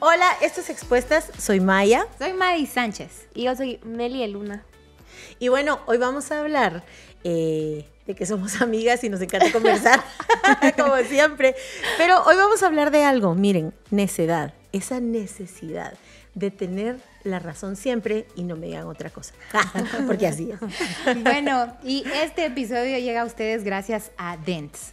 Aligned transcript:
Hola, 0.00 0.26
esto 0.42 0.60
es 0.60 0.70
Expuestas. 0.70 1.28
Soy 1.38 1.58
Maya. 1.58 2.06
Soy 2.18 2.32
Madi 2.32 2.66
Sánchez. 2.66 3.26
Y 3.34 3.44
yo 3.44 3.56
soy 3.56 3.80
Meli 3.82 4.24
Luna. 4.28 4.64
Y 5.40 5.48
bueno, 5.48 5.80
hoy 5.86 5.98
vamos 5.98 6.30
a 6.30 6.38
hablar 6.38 6.84
eh, 7.24 7.84
de 8.06 8.14
que 8.14 8.24
somos 8.24 8.60
amigas 8.62 9.02
y 9.02 9.08
nos 9.08 9.20
encanta 9.20 9.50
conversar, 9.50 10.00
como 10.78 10.96
siempre. 10.98 11.56
Pero 11.96 12.22
hoy 12.26 12.36
vamos 12.36 12.62
a 12.62 12.66
hablar 12.66 12.92
de 12.92 13.02
algo, 13.02 13.34
miren, 13.34 13.74
necedad, 13.90 14.54
esa 14.70 15.00
necesidad 15.00 15.94
de 16.34 16.52
tener 16.52 17.00
la 17.24 17.40
razón 17.40 17.74
siempre 17.74 18.28
y 18.36 18.44
no 18.44 18.54
me 18.54 18.66
digan 18.66 18.86
otra 18.86 19.10
cosa, 19.10 19.34
porque 20.06 20.28
así 20.28 20.52
es. 20.52 21.22
Bueno, 21.24 21.76
y 21.82 22.04
este 22.22 22.46
episodio 22.46 22.98
llega 22.98 23.22
a 23.22 23.24
ustedes 23.24 23.64
gracias 23.64 24.12
a 24.16 24.36
Dents. 24.36 24.92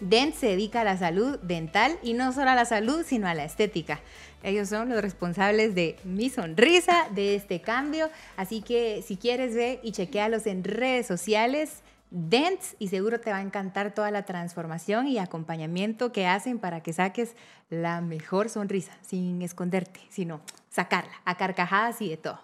Dent 0.00 0.34
se 0.34 0.48
dedica 0.48 0.82
a 0.82 0.84
la 0.84 0.98
salud 0.98 1.38
dental 1.40 1.98
y 2.02 2.12
no 2.12 2.32
solo 2.32 2.50
a 2.50 2.54
la 2.54 2.66
salud, 2.66 3.04
sino 3.06 3.28
a 3.28 3.34
la 3.34 3.44
estética. 3.44 4.00
Ellos 4.42 4.68
son 4.68 4.88
los 4.88 5.00
responsables 5.00 5.74
de 5.74 5.96
mi 6.04 6.30
sonrisa, 6.30 7.08
de 7.14 7.34
este 7.34 7.60
cambio. 7.60 8.10
Así 8.36 8.62
que 8.62 9.02
si 9.06 9.16
quieres 9.16 9.54
ver 9.54 9.80
y 9.82 9.92
chequealos 9.92 10.46
en 10.46 10.62
redes 10.64 11.06
sociales, 11.06 11.82
Dents, 12.10 12.76
y 12.78 12.88
seguro 12.88 13.18
te 13.20 13.30
va 13.30 13.38
a 13.38 13.42
encantar 13.42 13.92
toda 13.92 14.12
la 14.12 14.24
transformación 14.24 15.08
y 15.08 15.18
acompañamiento 15.18 16.12
que 16.12 16.26
hacen 16.26 16.60
para 16.60 16.80
que 16.80 16.92
saques 16.92 17.34
la 17.68 18.00
mejor 18.00 18.48
sonrisa, 18.48 18.92
sin 19.02 19.42
esconderte, 19.42 20.00
sino 20.08 20.40
sacarla, 20.70 21.12
a 21.24 21.36
carcajadas 21.36 22.00
y 22.00 22.10
de 22.10 22.16
todo. 22.16 22.40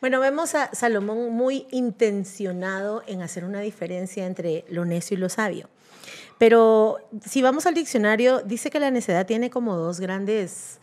Bueno, 0.00 0.18
vemos 0.20 0.54
a 0.54 0.74
Salomón 0.74 1.30
muy 1.34 1.66
intencionado 1.70 3.02
en 3.06 3.20
hacer 3.20 3.44
una 3.44 3.60
diferencia 3.60 4.26
entre 4.26 4.64
lo 4.70 4.86
necio 4.86 5.16
y 5.16 5.20
lo 5.20 5.28
sabio. 5.28 5.68
Pero 6.38 6.98
si 7.24 7.42
vamos 7.42 7.66
al 7.66 7.74
diccionario, 7.74 8.42
dice 8.42 8.70
que 8.70 8.80
la 8.80 8.90
necedad 8.90 9.26
tiene 9.26 9.50
como 9.50 9.76
dos 9.76 10.00
grandes, 10.00 10.80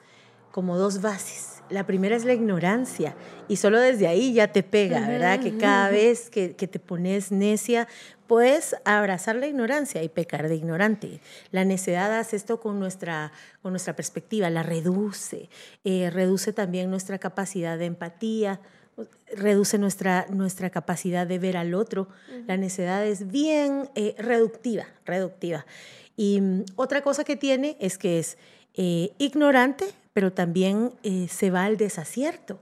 como 0.51 0.77
dos 0.77 1.01
bases. 1.01 1.55
La 1.69 1.87
primera 1.87 2.15
es 2.15 2.25
la 2.25 2.33
ignorancia 2.33 3.15
y 3.47 3.55
solo 3.55 3.79
desde 3.79 4.07
ahí 4.07 4.33
ya 4.33 4.51
te 4.51 4.61
pega, 4.61 5.07
¿verdad? 5.07 5.39
Que 5.39 5.57
cada 5.57 5.89
vez 5.89 6.29
que, 6.29 6.49
te 6.49 6.79
pones 6.79 7.31
necia, 7.31 7.87
puedes 8.27 8.75
abrazar 8.85 9.35
la 9.35 9.47
ignorancia 9.47 10.03
y 10.03 10.09
pecar 10.09 10.47
de 10.47 10.55
ignorante. 10.55 11.21
La 11.51 11.65
necedad 11.65 12.17
hace 12.19 12.35
esto 12.35 12.59
con 12.59 12.79
nuestra, 12.79 13.31
con 13.63 13.73
nuestra 13.73 13.95
perspectiva, 13.95 14.49
la 14.51 14.61
reduce, 14.61 15.49
eh, 15.83 16.11
reduce 16.11 16.53
también 16.53 16.91
nuestra 16.91 17.17
capacidad 17.17 17.79
de 17.79 17.85
empatía, 17.85 18.61
reduce 19.35 19.77
nuestra, 19.77 20.25
nuestra 20.29 20.69
capacidad 20.69 21.27
de 21.27 21.39
ver 21.39 21.57
al 21.57 21.73
otro. 21.73 22.07
La 22.47 22.57
necedad 22.57 23.05
es 23.05 23.27
bien 23.27 23.89
eh, 23.95 24.15
reductiva, 24.17 24.85
reductiva. 25.05 25.65
Y 26.15 26.41
mm, 26.41 26.65
otra 26.75 27.01
cosa 27.01 27.23
que 27.23 27.35
tiene 27.35 27.77
es 27.79 27.97
que 27.97 28.19
es 28.19 28.37
eh, 28.73 29.13
ignorante, 29.17 29.85
pero 30.13 30.31
también 30.33 30.93
eh, 31.03 31.27
se 31.29 31.51
va 31.51 31.65
al 31.65 31.77
desacierto. 31.77 32.59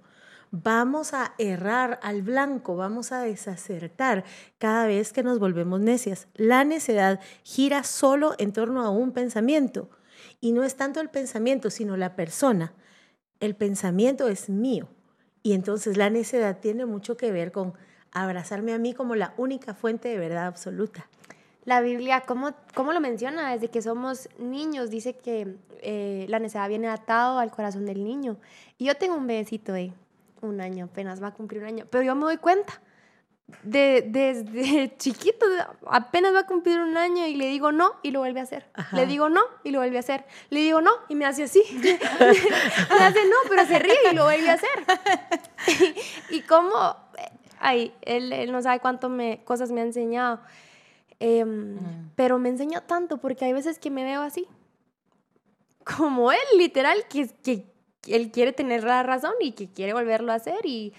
Vamos 0.51 1.13
a 1.15 1.33
errar 1.39 1.99
al 2.03 2.21
blanco, 2.21 2.75
vamos 2.75 3.11
a 3.11 3.23
desacertar 3.23 4.23
cada 4.59 4.85
vez 4.85 5.11
que 5.11 5.23
nos 5.23 5.39
volvemos 5.39 5.79
necias. 5.79 6.27
La 6.35 6.63
necedad 6.63 7.19
gira 7.43 7.83
solo 7.83 8.35
en 8.37 8.53
torno 8.53 8.83
a 8.83 8.91
un 8.91 9.13
pensamiento 9.13 9.89
y 10.41 10.51
no 10.51 10.63
es 10.63 10.75
tanto 10.75 10.99
el 11.01 11.09
pensamiento, 11.09 11.71
sino 11.71 11.97
la 11.97 12.15
persona. 12.15 12.73
El 13.39 13.55
pensamiento 13.55 14.27
es 14.27 14.47
mío, 14.47 14.89
y 15.43 15.53
entonces 15.53 15.97
la 15.97 16.09
necedad 16.09 16.57
tiene 16.59 16.85
mucho 16.85 17.17
que 17.17 17.31
ver 17.31 17.51
con 17.51 17.73
abrazarme 18.11 18.73
a 18.73 18.77
mí 18.77 18.93
como 18.93 19.15
la 19.15 19.33
única 19.37 19.73
fuente 19.73 20.07
de 20.07 20.17
verdad 20.17 20.47
absoluta. 20.47 21.09
La 21.65 21.81
Biblia, 21.81 22.23
¿cómo, 22.25 22.51
cómo 22.73 22.93
lo 22.93 22.99
menciona? 22.99 23.51
Desde 23.51 23.69
que 23.69 23.81
somos 23.81 24.29
niños, 24.37 24.89
dice 24.89 25.15
que 25.15 25.55
eh, 25.81 26.25
la 26.29 26.39
necedad 26.39 26.67
viene 26.67 26.87
atado 26.87 27.39
al 27.39 27.51
corazón 27.51 27.85
del 27.85 28.03
niño. 28.03 28.37
Y 28.77 28.85
yo 28.85 28.95
tengo 28.95 29.15
un 29.15 29.27
bebecito 29.27 29.73
de 29.73 29.93
un 30.41 30.59
año, 30.59 30.85
apenas 30.85 31.21
va 31.23 31.27
a 31.27 31.33
cumplir 31.33 31.61
un 31.61 31.67
año, 31.67 31.85
pero 31.89 32.03
yo 32.03 32.15
me 32.15 32.23
doy 32.23 32.37
cuenta 32.37 32.81
de, 33.63 34.03
desde 34.07 34.95
chiquito, 34.97 35.45
apenas 35.87 36.33
va 36.33 36.39
a 36.39 36.45
cumplir 36.45 36.79
un 36.79 36.97
año 36.97 37.25
y 37.27 37.35
le 37.35 37.47
digo 37.47 37.71
no 37.71 37.95
y 38.01 38.11
lo 38.11 38.19
vuelve 38.19 38.39
a 38.39 38.43
hacer. 38.43 38.65
Le 38.91 39.05
digo 39.05 39.29
no 39.29 39.41
y 39.63 39.71
lo 39.71 39.79
vuelve 39.79 39.97
a 39.97 40.01
hacer. 40.01 40.25
Le 40.49 40.61
digo 40.61 40.81
no 40.81 40.91
y 41.09 41.15
me 41.15 41.25
hace 41.25 41.43
así. 41.43 41.63
me 41.73 43.03
hace 43.03 43.25
no, 43.25 43.37
pero 43.49 43.65
se 43.65 43.79
ríe 43.79 43.95
y 44.11 44.15
lo 44.15 44.23
vuelve 44.23 44.49
a 44.49 44.53
hacer. 44.53 44.69
y, 46.29 46.41
cómo, 46.41 46.95
ay, 47.59 47.93
él, 48.01 48.33
él, 48.33 48.51
no 48.51 48.61
sabe 48.61 48.79
cuánto 48.79 49.09
me, 49.09 49.43
cosas 49.43 49.71
me 49.71 49.81
ha 49.81 49.85
enseñado. 49.85 50.39
Mm. 51.19 52.09
Pero 52.15 52.37
me 52.37 52.49
enseña 52.49 52.81
tanto 52.81 53.17
porque 53.17 53.45
hay 53.45 53.53
veces 53.53 53.79
que 53.79 53.89
me 53.89 54.03
veo 54.03 54.21
así. 54.21 54.47
Como 55.85 56.31
él, 56.31 56.39
literal, 56.57 57.05
que, 57.09 57.27
que 57.43 57.65
él 58.07 58.31
quiere 58.31 58.53
tener 58.53 58.83
la 58.83 59.03
razón 59.03 59.33
y 59.39 59.53
que 59.53 59.69
quiere 59.69 59.93
volverlo 59.93 60.31
a 60.31 60.35
hacer 60.35 60.65
y 60.65 60.93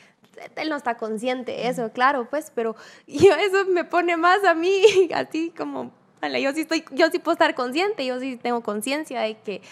él 0.56 0.68
no 0.68 0.76
está 0.76 0.96
consciente 0.96 1.68
eso, 1.68 1.92
claro, 1.92 2.28
pues, 2.28 2.52
pero 2.54 2.76
yo 3.06 3.34
eso 3.34 3.66
me 3.66 3.84
pone 3.84 4.16
más 4.16 4.44
a 4.44 4.54
mí, 4.54 4.82
así 5.14 5.50
como, 5.56 5.92
vale, 6.20 6.40
yo 6.42 6.52
sí 6.52 6.62
estoy, 6.62 6.84
yo 6.92 7.10
sí 7.10 7.18
puedo 7.18 7.34
estar 7.34 7.54
consciente, 7.54 8.04
yo 8.04 8.18
sí 8.20 8.36
tengo 8.36 8.62
conciencia 8.62 9.20
de 9.20 9.36
que 9.38 9.62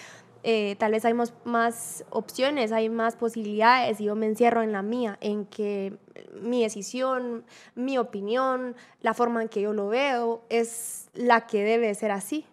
eh, 0.44 0.74
tal 0.78 0.92
vez 0.92 1.04
hay 1.04 1.14
más, 1.14 2.04
opciones, 2.10 2.72
hay 2.72 2.88
más 2.88 3.14
posibilidades 3.14 4.00
y 4.00 4.04
yo 4.04 4.16
me 4.16 4.26
encierro 4.26 4.62
en 4.62 4.72
la 4.72 4.82
mía, 4.82 5.16
en 5.20 5.46
que 5.46 5.96
mi 6.40 6.62
decisión, 6.62 7.44
mi 7.76 7.96
opinión, 7.96 8.74
la 9.02 9.14
forma 9.14 9.42
en 9.42 9.48
que 9.48 9.60
yo 9.60 9.72
lo 9.72 9.88
veo 9.88 10.42
es 10.48 11.08
la 11.14 11.46
que 11.46 11.62
debe 11.62 11.94
ser 11.94 12.10
así. 12.10 12.44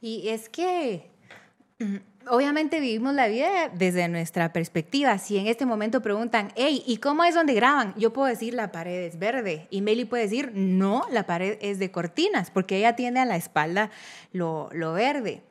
Y 0.00 0.28
es 0.30 0.48
que 0.48 1.08
obviamente 2.28 2.80
vivimos 2.80 3.14
la 3.14 3.28
vida 3.28 3.70
desde 3.72 4.08
nuestra 4.08 4.52
perspectiva. 4.52 5.18
Si 5.18 5.38
en 5.38 5.46
este 5.46 5.66
momento 5.66 6.02
preguntan, 6.02 6.52
hey, 6.56 6.82
¿y 6.86 6.98
cómo 6.98 7.24
es 7.24 7.34
donde 7.34 7.54
graban? 7.54 7.94
Yo 7.96 8.12
puedo 8.12 8.28
decir, 8.28 8.54
la 8.54 8.72
pared 8.72 9.04
es 9.04 9.18
verde. 9.18 9.66
Y 9.70 9.82
Meli 9.82 10.04
puede 10.04 10.24
decir, 10.24 10.52
no, 10.54 11.04
la 11.10 11.26
pared 11.26 11.58
es 11.60 11.78
de 11.78 11.90
cortinas, 11.90 12.50
porque 12.50 12.78
ella 12.78 12.96
tiene 12.96 13.20
a 13.20 13.24
la 13.24 13.36
espalda 13.36 13.90
lo, 14.32 14.68
lo 14.72 14.92
verde. 14.92 15.42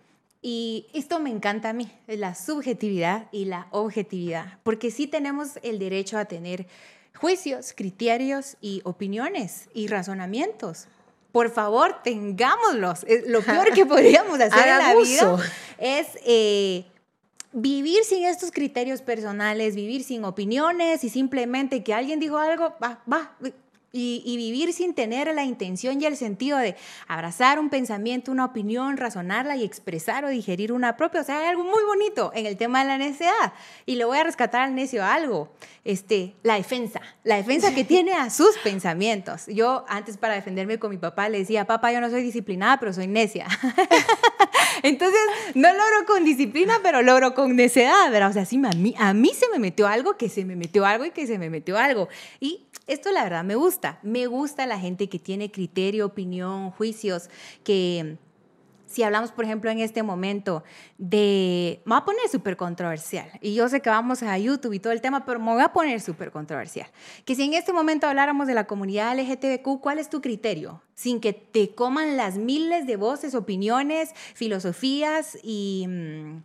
Y 0.41 0.87
esto 0.93 1.19
me 1.19 1.29
encanta 1.29 1.69
a 1.69 1.73
mí, 1.73 1.91
la 2.07 2.33
subjetividad 2.33 3.27
y 3.31 3.45
la 3.45 3.67
objetividad, 3.71 4.59
porque 4.63 4.89
sí 4.89 5.05
tenemos 5.05 5.59
el 5.63 5.79
derecho 5.79 6.17
a 6.17 6.25
tener 6.25 6.65
juicios, 7.13 7.73
criterios 7.75 8.55
y 8.61 8.79
opiniones 8.85 9.67
y 9.73 9.87
razonamientos 9.87 10.87
por 11.31 11.51
favor, 11.51 12.01
tengámoslos. 12.03 13.05
Lo 13.27 13.41
peor 13.41 13.71
que 13.73 13.85
podríamos 13.85 14.39
hacer 14.39 14.67
en 14.67 14.77
la 14.77 14.95
vida 14.95 15.37
es 15.77 16.07
eh, 16.25 16.85
vivir 17.51 18.03
sin 18.03 18.25
estos 18.25 18.51
criterios 18.51 19.01
personales, 19.01 19.75
vivir 19.75 20.03
sin 20.03 20.23
opiniones 20.23 21.03
y 21.03 21.09
simplemente 21.09 21.83
que 21.83 21.93
alguien 21.93 22.19
dijo 22.19 22.37
algo, 22.37 22.73
va, 22.81 23.01
va, 23.11 23.35
y, 23.91 24.37
vivir 24.37 24.73
sin 24.73 24.93
tener 24.93 25.33
la 25.33 25.43
intención 25.43 26.01
y 26.01 26.05
el 26.05 26.15
sentido 26.15 26.57
de 26.57 26.75
abrazar 27.07 27.59
un 27.59 27.69
pensamiento, 27.69 28.31
una 28.31 28.45
opinión, 28.45 28.97
razonarla 28.97 29.55
y 29.55 29.63
expresar 29.63 30.25
o 30.25 30.29
digerir 30.29 30.71
una 30.71 30.95
propia. 30.95 31.21
O 31.21 31.23
sea, 31.23 31.39
hay 31.39 31.47
algo 31.47 31.63
muy 31.63 31.83
bonito 31.83 32.31
en 32.35 32.45
el 32.45 32.57
tema 32.57 32.81
de 32.81 32.87
la 32.87 32.97
necedad. 32.97 33.53
Y 33.85 33.95
le 33.95 34.05
voy 34.05 34.17
a 34.17 34.23
rescatar 34.23 34.61
al 34.61 34.75
necio 34.75 35.03
algo, 35.03 35.51
este, 35.83 36.35
la 36.43 36.55
defensa, 36.55 37.01
la 37.23 37.35
defensa 37.35 37.73
que 37.73 37.83
tiene 37.85 38.13
a 38.13 38.29
sus 38.29 38.57
pensamientos. 38.59 39.47
Yo 39.47 39.85
antes 39.87 40.17
para 40.17 40.35
defenderme 40.35 40.79
con 40.79 40.91
mi 40.91 40.97
papá 40.97 41.29
le 41.29 41.39
decía, 41.39 41.65
papá, 41.65 41.91
yo 41.91 42.01
no 42.01 42.09
soy 42.09 42.21
disciplinada, 42.21 42.79
pero 42.79 42.93
soy 42.93 43.07
necia. 43.07 43.47
Entonces, 44.83 45.19
no 45.55 45.69
logro 45.69 46.05
con 46.07 46.25
disciplina, 46.25 46.79
pero 46.83 47.01
logro 47.01 47.33
con 47.33 47.55
necedad, 47.55 48.11
¿verdad? 48.11 48.29
O 48.29 48.33
sea, 48.33 48.45
sí, 48.45 48.57
a 48.63 48.75
mí, 48.75 48.95
a 48.97 49.13
mí 49.13 49.31
se 49.33 49.49
me 49.49 49.59
metió 49.59 49.87
algo, 49.87 50.17
que 50.17 50.29
se 50.29 50.45
me 50.45 50.55
metió 50.55 50.85
algo 50.85 51.05
y 51.05 51.11
que 51.11 51.27
se 51.27 51.37
me 51.37 51.49
metió 51.49 51.77
algo. 51.77 52.09
Y 52.39 52.67
esto 52.87 53.11
la 53.11 53.23
verdad 53.23 53.43
me 53.43 53.55
gusta. 53.55 53.99
Me 54.03 54.25
gusta 54.27 54.65
la 54.65 54.79
gente 54.79 55.09
que 55.09 55.19
tiene 55.19 55.51
criterio, 55.51 56.05
opinión, 56.05 56.71
juicios, 56.71 57.29
que 57.63 58.17
si 58.89 59.03
hablamos, 59.03 59.31
por 59.31 59.45
ejemplo, 59.45 59.69
en 59.69 59.79
este 59.79 60.01
momento 60.01 60.63
de, 60.97 61.81
me 61.85 61.91
voy 61.91 62.01
a 62.01 62.05
poner 62.05 62.27
súper 62.29 62.57
controversial, 62.57 63.29
y 63.41 63.53
yo 63.53 63.69
sé 63.69 63.81
que 63.81 63.89
vamos 63.89 64.23
a 64.23 64.37
YouTube 64.37 64.73
y 64.73 64.79
todo 64.79 64.91
el 64.93 65.01
tema, 65.01 65.25
pero 65.25 65.39
me 65.39 65.53
voy 65.53 65.61
a 65.61 65.71
poner 65.71 66.01
súper 66.01 66.31
controversial, 66.31 66.87
que 67.23 67.35
si 67.35 67.43
en 67.43 67.53
este 67.53 67.71
momento 67.71 68.07
habláramos 68.07 68.47
de 68.47 68.55
la 68.55 68.65
comunidad 68.65 69.17
LGTBQ, 69.17 69.79
¿cuál 69.79 69.99
es 69.99 70.09
tu 70.09 70.21
criterio? 70.21 70.81
Sin 70.95 71.19
que 71.19 71.33
te 71.33 71.75
coman 71.75 72.17
las 72.17 72.37
miles 72.37 72.87
de 72.87 72.95
voces, 72.95 73.35
opiniones, 73.35 74.11
filosofías 74.33 75.37
y... 75.43 75.85
Mm, 75.87 76.43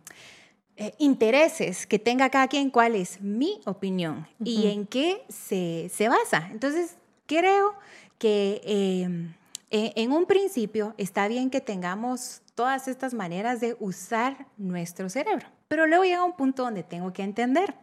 eh, 0.77 0.93
intereses 0.97 1.87
que 1.87 1.99
tenga 1.99 2.29
cada 2.29 2.49
quien, 2.49 2.69
cuál 2.69 2.95
es 2.95 3.21
mi 3.21 3.61
opinión 3.63 4.27
y 4.43 4.67
en 4.67 4.85
qué 4.85 5.23
se, 5.29 5.89
se, 5.89 6.09
basa. 6.09 6.49
Entonces, 6.51 6.97
creo 7.27 7.75
que 8.17 8.61
em, 8.65 9.29
e, 9.29 9.44
en 9.75 10.11
un 10.11 10.25
principio 10.25 10.93
está 10.97 11.27
bien 11.27 11.49
que 11.49 11.59
tengamos 11.59 12.41
todas 12.55 12.87
estas 12.87 13.13
maneras 13.13 13.59
de 13.59 13.75
usar 13.79 14.47
nuestro 14.57 15.09
cerebro, 15.09 15.47
pero 15.67 15.87
luego 15.87 16.03
llega 16.03 16.23
un 16.23 16.35
punto 16.35 16.63
donde 16.63 16.83
tengo 16.83 17.11
que 17.11 17.23
entender. 17.23 17.75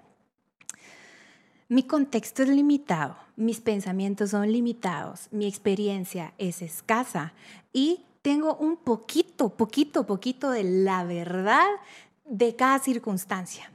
Mi 1.69 1.83
contexto 1.83 2.43
es 2.43 2.49
limitado, 2.49 3.17
mis 3.37 3.61
pensamientos 3.61 4.31
son 4.31 4.51
limitados, 4.51 5.29
mi 5.31 5.47
experiencia 5.47 6.35
es 6.39 6.63
escasa 6.63 7.33
y 7.73 8.05
tengo 8.23 8.55
un 8.57 8.77
poquito, 8.77 9.51
poquito, 9.51 10.07
poquito 10.07 10.51
de 10.51 10.65
la 10.65 11.05
verdad 11.05 11.67
de 12.25 12.55
cada 12.55 12.79
circunstancia. 12.79 13.72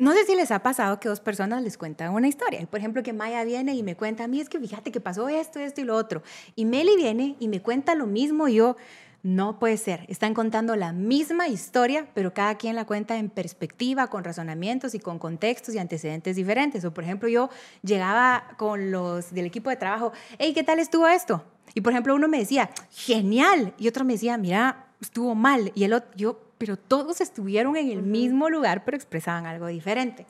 No 0.00 0.14
sé 0.14 0.24
si 0.24 0.34
les 0.34 0.50
ha 0.50 0.62
pasado 0.62 0.98
que 0.98 1.10
dos 1.10 1.20
personas 1.20 1.62
les 1.62 1.76
cuentan 1.76 2.14
una 2.14 2.26
historia. 2.26 2.66
Por 2.66 2.78
ejemplo, 2.78 3.02
que 3.02 3.12
Maya 3.12 3.44
viene 3.44 3.74
y 3.74 3.82
me 3.82 3.96
cuenta 3.96 4.24
a 4.24 4.28
mí, 4.28 4.40
es 4.40 4.48
que 4.48 4.58
fíjate 4.58 4.90
que 4.90 4.98
pasó 4.98 5.28
esto, 5.28 5.60
esto 5.60 5.82
y 5.82 5.84
lo 5.84 5.94
otro. 5.94 6.22
Y 6.56 6.64
Meli 6.64 6.96
viene 6.96 7.36
y 7.38 7.48
me 7.48 7.60
cuenta 7.60 7.94
lo 7.94 8.06
mismo 8.06 8.48
y 8.48 8.54
yo, 8.54 8.78
no 9.22 9.58
puede 9.58 9.76
ser. 9.76 10.06
Están 10.08 10.32
contando 10.32 10.74
la 10.74 10.94
misma 10.94 11.48
historia, 11.48 12.08
pero 12.14 12.32
cada 12.32 12.54
quien 12.56 12.76
la 12.76 12.86
cuenta 12.86 13.18
en 13.18 13.28
perspectiva, 13.28 14.06
con 14.06 14.24
razonamientos 14.24 14.94
y 14.94 15.00
con 15.00 15.18
contextos 15.18 15.74
y 15.74 15.78
antecedentes 15.78 16.34
diferentes. 16.34 16.82
O, 16.86 16.94
por 16.94 17.04
ejemplo, 17.04 17.28
yo 17.28 17.50
llegaba 17.82 18.54
con 18.56 18.90
los 18.90 19.34
del 19.34 19.44
equipo 19.44 19.68
de 19.68 19.76
trabajo, 19.76 20.12
hey, 20.38 20.54
¿qué 20.54 20.64
tal 20.64 20.78
estuvo 20.78 21.08
esto? 21.08 21.44
Y, 21.74 21.82
por 21.82 21.92
ejemplo, 21.92 22.14
uno 22.14 22.26
me 22.26 22.38
decía, 22.38 22.70
genial. 22.90 23.74
Y 23.76 23.86
otro 23.86 24.06
me 24.06 24.14
decía, 24.14 24.38
mira, 24.38 24.86
estuvo 24.98 25.34
mal. 25.34 25.72
Y 25.74 25.84
el 25.84 25.92
otro, 25.92 26.10
yo, 26.16 26.49
pero 26.60 26.76
todos 26.76 27.22
estuvieron 27.22 27.74
en 27.78 27.90
el 27.90 28.02
mismo 28.02 28.50
lugar, 28.50 28.84
pero 28.84 28.94
expresaban 28.94 29.46
algo 29.46 29.68
diferente. 29.68 30.26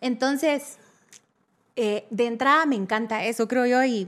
Entonces, 0.00 0.78
eh, 1.74 2.06
de 2.08 2.26
entrada 2.28 2.66
me 2.66 2.76
encanta 2.76 3.24
eso, 3.24 3.48
creo 3.48 3.66
yo, 3.66 3.82
y, 3.82 4.06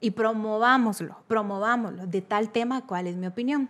y 0.00 0.12
promovámoslo, 0.12 1.18
promovámoslo 1.28 2.06
de 2.06 2.22
tal 2.22 2.50
tema, 2.50 2.86
cuál 2.86 3.06
es 3.06 3.16
mi 3.16 3.26
opinión. 3.26 3.68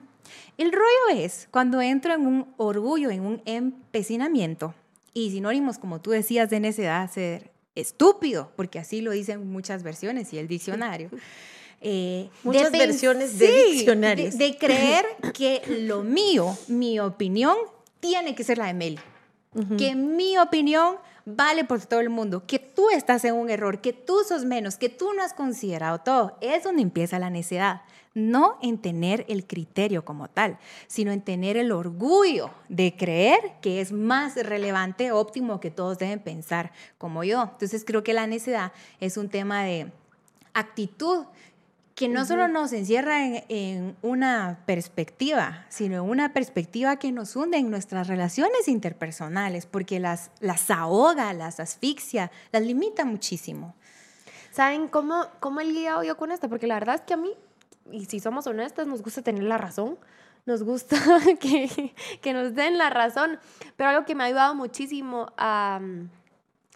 El 0.58 0.70
rollo 0.70 1.20
es 1.20 1.48
cuando 1.50 1.80
entro 1.80 2.14
en 2.14 2.24
un 2.24 2.54
orgullo, 2.56 3.10
en 3.10 3.22
un 3.22 3.42
empecinamiento, 3.46 4.72
y 5.12 5.32
sinónimos, 5.32 5.78
como 5.78 6.00
tú 6.00 6.12
decías, 6.12 6.50
de 6.50 6.60
necedad, 6.60 7.10
ser 7.10 7.50
estúpido, 7.74 8.52
porque 8.54 8.78
así 8.78 9.00
lo 9.00 9.10
dicen 9.10 9.50
muchas 9.50 9.82
versiones 9.82 10.32
y 10.32 10.38
el 10.38 10.46
diccionario. 10.46 11.10
Eh, 11.86 12.30
Muchas 12.42 12.72
versiones 12.72 13.38
de 13.38 13.64
diccionarios. 13.72 14.38
De, 14.38 14.56
creer 14.56 15.04
que 15.34 15.60
lo 15.86 16.02
mío, 16.02 16.56
mi 16.66 16.98
opinión, 16.98 17.56
tiene 18.00 18.34
que 18.34 18.42
ser 18.42 18.56
la 18.56 18.66
de 18.66 18.74
Meli. 18.74 18.98
Que 19.76 19.94
mi 19.94 20.36
opinión 20.38 20.96
vale 21.26 21.64
por 21.64 21.84
todo 21.84 22.00
el 22.00 22.10
mundo, 22.10 22.44
que 22.46 22.58
tú 22.58 22.90
estás 22.90 23.24
en 23.24 23.34
un 23.34 23.50
error, 23.50 23.80
que 23.80 23.92
tú 23.92 24.18
sos 24.26 24.44
menos, 24.44 24.76
que 24.76 24.88
tú 24.88 25.12
no 25.12 25.22
has 25.22 25.32
considerado 25.34 25.98
todo. 25.98 26.38
Es 26.40 26.64
donde 26.64 26.82
empieza 26.82 27.18
la 27.18 27.30
necedad. 27.30 27.82
No 28.14 28.58
en 28.62 28.78
tener 28.78 29.26
el 29.28 29.46
criterio 29.46 30.04
como 30.04 30.28
tal, 30.28 30.58
sino 30.86 31.12
en 31.12 31.20
tener 31.20 31.56
el 31.56 31.70
orgullo 31.70 32.50
de 32.68 32.96
creer 32.96 33.40
que 33.60 33.80
es 33.80 33.92
más 33.92 34.36
relevante, 34.36 35.12
óptimo, 35.12 35.60
que 35.60 35.70
todos 35.70 35.98
deben 35.98 36.20
pensar 36.20 36.72
como 36.96 37.24
yo. 37.24 37.42
Entonces 37.52 37.84
creo 37.84 38.02
que 38.02 38.14
la 38.14 38.26
necedad 38.26 38.72
es 39.00 39.16
un 39.16 39.28
tema 39.28 39.64
de 39.64 39.92
actitud 40.54 41.26
que 41.94 42.08
no 42.08 42.24
solo 42.24 42.48
nos 42.48 42.72
encierra 42.72 43.24
en, 43.48 43.96
una 44.02 44.60
perspectiva, 44.66 45.64
sino 45.68 46.02
en 46.02 46.10
una 46.10 46.32
perspectiva 46.32 46.96
que 46.96 47.12
nos 47.12 47.36
hunde 47.36 47.58
en 47.58 47.70
nuestras 47.70 48.08
relaciones 48.08 48.66
interpersonales, 48.66 49.66
porque 49.66 50.00
las, 50.00 50.30
las 50.40 50.70
ahoga, 50.70 51.32
las 51.32 51.60
asfixia, 51.60 52.32
las 52.50 52.62
limita 52.62 53.04
muchísimo. 53.04 53.74
¿Saben 54.50 54.88
cómo, 54.88 55.26
cómo 55.40 55.60
he 55.60 55.64
lidiado 55.64 56.02
yo 56.02 56.16
con 56.16 56.32
esto? 56.32 56.48
Porque 56.48 56.66
la 56.66 56.74
verdad 56.74 56.96
es 56.96 57.00
que 57.02 57.14
a 57.14 57.16
mí, 57.16 57.32
y 57.92 58.06
si 58.06 58.18
somos 58.18 58.46
honestas, 58.46 58.86
nos 58.86 59.02
gusta 59.02 59.22
tener 59.22 59.44
la 59.44 59.58
razón, 59.58 59.98
nos 60.46 60.62
gusta 60.62 60.96
que, 61.40 61.94
que 62.20 62.32
nos 62.32 62.54
den 62.54 62.76
la 62.76 62.90
razón, 62.90 63.38
pero 63.76 63.90
algo 63.90 64.04
que 64.04 64.14
me 64.14 64.24
ha 64.24 64.26
ayudado 64.26 64.54
muchísimo 64.54 65.32
a 65.36 65.80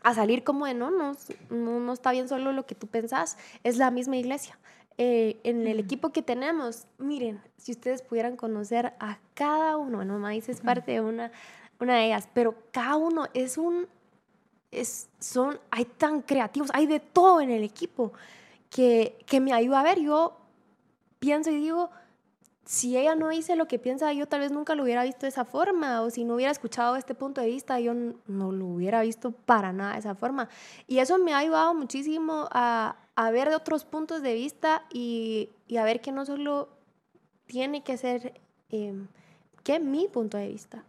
a 0.03 0.14
salir 0.14 0.44
como 0.44 0.67
de 0.67 0.75
no, 0.75 0.91
no, 0.91 1.17
no, 1.50 1.93
está 1.93 2.12
bien 2.12 2.29
solo 2.29 2.53
lo 2.53 2.67
que 2.67 2.75
tú 2.75 2.87
pensás, 2.87 3.37
es 3.64 3.76
la 3.79 3.91
misma 3.91 4.17
iglesia. 4.17 4.59
Eh, 5.00 5.39
en 5.45 5.65
el 5.69 5.79
equipo 5.79 6.11
que 6.11 6.23
tenemos, 6.23 6.89
miren, 6.99 7.41
si 7.56 7.71
ustedes 7.71 8.03
pudieran 8.03 8.37
conocer 8.37 8.95
a 8.99 9.19
cada 9.35 9.77
uno, 9.77 9.99
bueno, 9.99 10.19
Maíz 10.19 10.49
es 10.49 10.61
parte 10.61 10.91
de 10.91 11.00
una, 11.00 11.31
una 11.79 11.95
de 11.95 12.06
ellas, 12.06 12.29
pero 12.35 12.56
cada 12.73 12.97
uno 12.97 13.27
es 13.33 13.59
un, 13.59 13.87
es, 14.73 15.09
son, 15.21 15.61
hay 15.71 15.85
tan 15.85 16.21
creativos, 16.21 16.71
hay 16.75 16.89
de 16.89 16.99
todo 16.99 17.41
en 17.41 17.50
el 17.50 17.62
equipo 17.62 18.12
que, 18.71 19.17
que 19.25 19.39
me 19.41 19.53
ayuda 19.53 19.81
a 19.81 19.85
ver, 19.85 20.00
yo 20.00 20.37
pienso 21.21 21.50
y 21.50 21.56
digo, 21.59 21.91
si 22.69 22.99
ella 22.99 23.15
no 23.15 23.31
dice 23.31 23.56
lo 23.56 23.67
que 23.67 23.79
piensa, 23.79 24.12
yo 24.12 24.29
tal 24.29 24.41
vez 24.41 24.53
nunca 24.53 24.75
lo 24.75 24.83
hubiera 24.83 25.03
visto 25.03 25.21
de 25.21 25.29
esa 25.29 25.47
forma, 25.47 26.03
o 26.03 26.11
si 26.11 26.25
no 26.25 26.35
hubiera 26.35 26.53
escuchado 26.53 26.97
este 26.97 27.15
punto 27.15 27.41
de 27.41 27.47
vista, 27.47 27.81
yo 27.81 27.95
no 27.95 28.53
lo 28.53 28.67
hubiera 28.67 29.00
visto 29.00 29.31
para 29.31 29.73
nada 29.73 29.95
de 29.95 30.00
esa 30.00 30.15
forma. 30.15 30.50
Y 30.87 30.99
eso 30.99 31.17
me 31.19 31.33
ha 31.33 31.39
ayudado 31.39 31.73
muchísimo 31.73 32.47
a, 32.50 32.97
a 33.19 33.32
ver 33.32 33.49
de 33.49 33.56
otros 33.56 33.85
puntos 33.85 34.23
de 34.23 34.32
vista 34.32 34.85
y, 34.93 35.49
y, 35.67 35.79
a 35.79 35.85
ver 35.85 36.00
que 36.00 36.12
no 36.12 36.25
solo 36.25 36.69
tiene 37.47 37.82
que 37.82 37.97
ser 37.97 38.32
eh, 38.70 38.94
que 39.65 39.81
mi 39.81 40.06
punto 40.06 40.38
de 40.38 40.47
vista, 40.47 40.85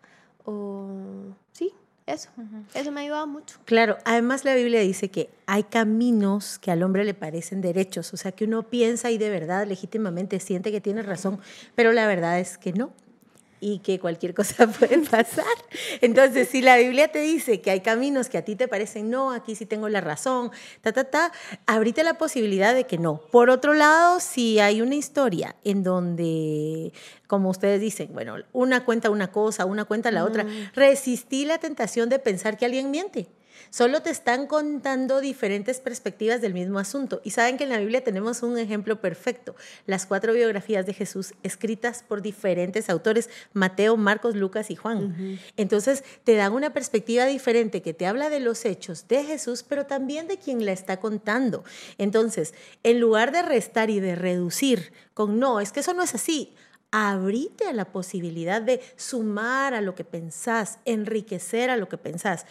o 0.46 1.34
sí, 1.54 1.74
eso, 2.06 2.30
eso 2.76 2.92
me 2.92 3.00
ha 3.00 3.04
ayudado 3.06 3.26
mucho. 3.26 3.58
Claro, 3.66 3.98
además 4.06 4.46
la 4.46 4.54
Biblia 4.54 4.82
dice 4.82 5.10
que 5.10 5.32
hay 5.48 5.64
caminos 5.64 6.60
que 6.60 6.70
al 6.70 6.84
hombre 6.84 7.04
le 7.04 7.16
parecen 7.16 7.62
derechos, 7.62 8.14
o 8.14 8.18
sea, 8.18 8.32
que 8.32 8.46
uno 8.46 8.62
piensa 8.62 9.10
y 9.10 9.18
de 9.18 9.32
verdad 9.32 9.66
legítimamente 9.66 10.40
siente 10.40 10.72
que 10.72 10.82
tiene 10.82 11.02
razón, 11.02 11.40
pero 11.74 11.94
la 11.94 12.06
verdad 12.06 12.40
es 12.40 12.60
que 12.60 12.74
no 12.74 12.92
y 13.60 13.80
que 13.80 14.00
cualquier 14.00 14.34
cosa 14.34 14.68
puede 14.80 15.00
pasar. 15.00 15.46
Entonces, 16.02 16.50
si 16.50 16.62
la 16.62 16.78
Biblia 16.78 17.10
te 17.10 17.20
dice 17.20 17.62
que 17.62 17.72
hay 17.72 17.82
caminos 17.82 18.30
que 18.30 18.38
a 18.38 18.46
ti 18.46 18.56
te 18.56 18.68
parecen 18.68 19.10
no, 19.10 19.32
aquí 19.32 19.56
sí 19.56 19.66
tengo 19.66 19.90
la 19.90 20.02
razón, 20.02 20.52
ta, 20.82 20.92
ta, 20.92 21.06
ta, 21.06 21.32
abrite 21.66 22.04
la 22.04 22.18
posibilidad 22.18 22.74
de 22.74 22.86
que 22.86 22.98
no. 22.98 23.22
Por 23.32 23.50
otro 23.50 23.74
lado, 23.74 24.20
si 24.20 24.60
hay 24.60 24.82
una 24.82 24.96
historia 24.96 25.56
en 25.64 25.84
donde, 25.84 26.94
como 27.28 27.50
ustedes 27.50 27.82
dicen, 27.82 28.10
bueno, 28.14 28.36
una 28.54 28.86
cuenta 28.86 29.10
una 29.10 29.32
cosa, 29.32 29.66
una 29.66 29.86
cuenta 29.86 30.12
la 30.12 30.26
otra, 30.26 30.46
resistí 30.74 31.46
la 31.46 31.58
tentación 31.58 32.10
de 32.10 32.20
pensar 32.20 32.58
que 32.58 32.66
alguien 32.66 32.92
miente. 32.92 33.28
Solo 33.70 34.02
te 34.02 34.10
están 34.10 34.48
contando 34.48 35.22
diferentes 35.22 35.80
perspectivas 35.80 36.42
del 36.42 36.54
mismo 36.54 36.80
asunto. 36.80 37.22
Y 37.24 37.32
saben 37.32 37.58
que 37.58 37.66
en 37.66 37.70
la 37.70 37.80
Biblia 37.80 38.04
tenemos 38.04 38.42
un 38.42 38.58
ejemplo 38.58 39.00
perfecto, 39.00 39.56
las 39.86 40.06
cuatro 40.06 40.34
biografías 40.34 40.86
de 40.86 40.94
Jesús 40.94 41.34
escritas 41.44 42.04
por 42.08 42.22
diferentes 42.22 42.90
autores, 42.90 43.30
Mateo, 43.54 43.96
Marcos, 43.98 44.36
Lucas 44.36 44.72
y 44.72 44.76
Juan. 44.76 45.40
Entonces 45.58 46.04
te 46.24 46.36
dan 46.36 46.54
una 46.54 46.74
perspectiva 46.74 47.26
diferente 47.26 47.82
que 47.82 47.94
te 47.94 48.08
habla 48.08 48.30
de 48.30 48.40
los 48.40 48.66
hechos 48.66 49.08
de 49.08 49.24
Jesús, 49.24 49.64
pero 49.64 49.86
también 49.86 50.28
de 50.28 50.38
quien 50.38 50.66
la 50.66 50.72
está 50.72 51.00
contando. 51.00 51.64
Entonces, 51.98 52.54
en 52.84 53.00
lugar 53.00 53.32
de 53.32 53.42
restar 53.42 53.90
y 53.90 54.00
de 54.00 54.16
reducir 54.16 54.94
con 55.14 55.40
no, 55.40 55.60
es 55.60 55.72
que 55.72 55.82
eso 55.82 55.94
no 55.94 56.04
es 56.04 56.16
así, 56.16 56.56
abrite 56.92 57.68
a 57.68 57.74
la 57.74 57.86
posibilidad 57.86 58.62
de 58.62 58.82
sumar 58.96 59.74
a 59.74 59.82
lo 59.82 59.96
que 59.96 60.04
pensás, 60.04 60.80
enriquecer 60.86 61.70
a 61.70 61.78
lo 61.78 61.88
que 61.88 61.98
pensás. 61.98 62.46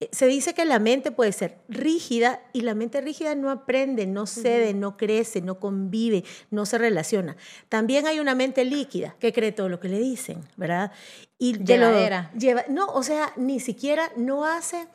Eh, 0.00 0.08
se 0.12 0.26
dice 0.26 0.52
que 0.52 0.64
la 0.64 0.78
mente 0.78 1.10
puede 1.10 1.32
ser 1.32 1.58
rígida 1.68 2.42
y 2.52 2.60
la 2.62 2.74
mente 2.74 3.00
rígida 3.00 3.34
no 3.34 3.50
aprende, 3.50 4.06
no 4.06 4.26
cede, 4.26 4.74
no 4.74 4.96
crece, 4.96 5.40
no 5.40 5.58
convive, 5.58 6.24
no 6.50 6.66
se 6.66 6.76
relaciona. 6.76 7.36
También 7.68 8.06
hay 8.06 8.20
una 8.20 8.34
mente 8.34 8.64
líquida 8.64 9.16
que 9.18 9.32
cree 9.32 9.52
todo 9.52 9.68
lo 9.68 9.80
que 9.80 9.88
le 9.88 9.98
dicen, 9.98 10.40
¿verdad? 10.56 10.92
Y 11.38 11.58
Llevadera. 11.64 12.30
lleva, 12.38 12.64
no, 12.68 12.86
o 12.88 13.02
sea, 13.02 13.32
ni 13.36 13.58
siquiera 13.58 14.12
no 14.16 14.44
hace. 14.44 14.86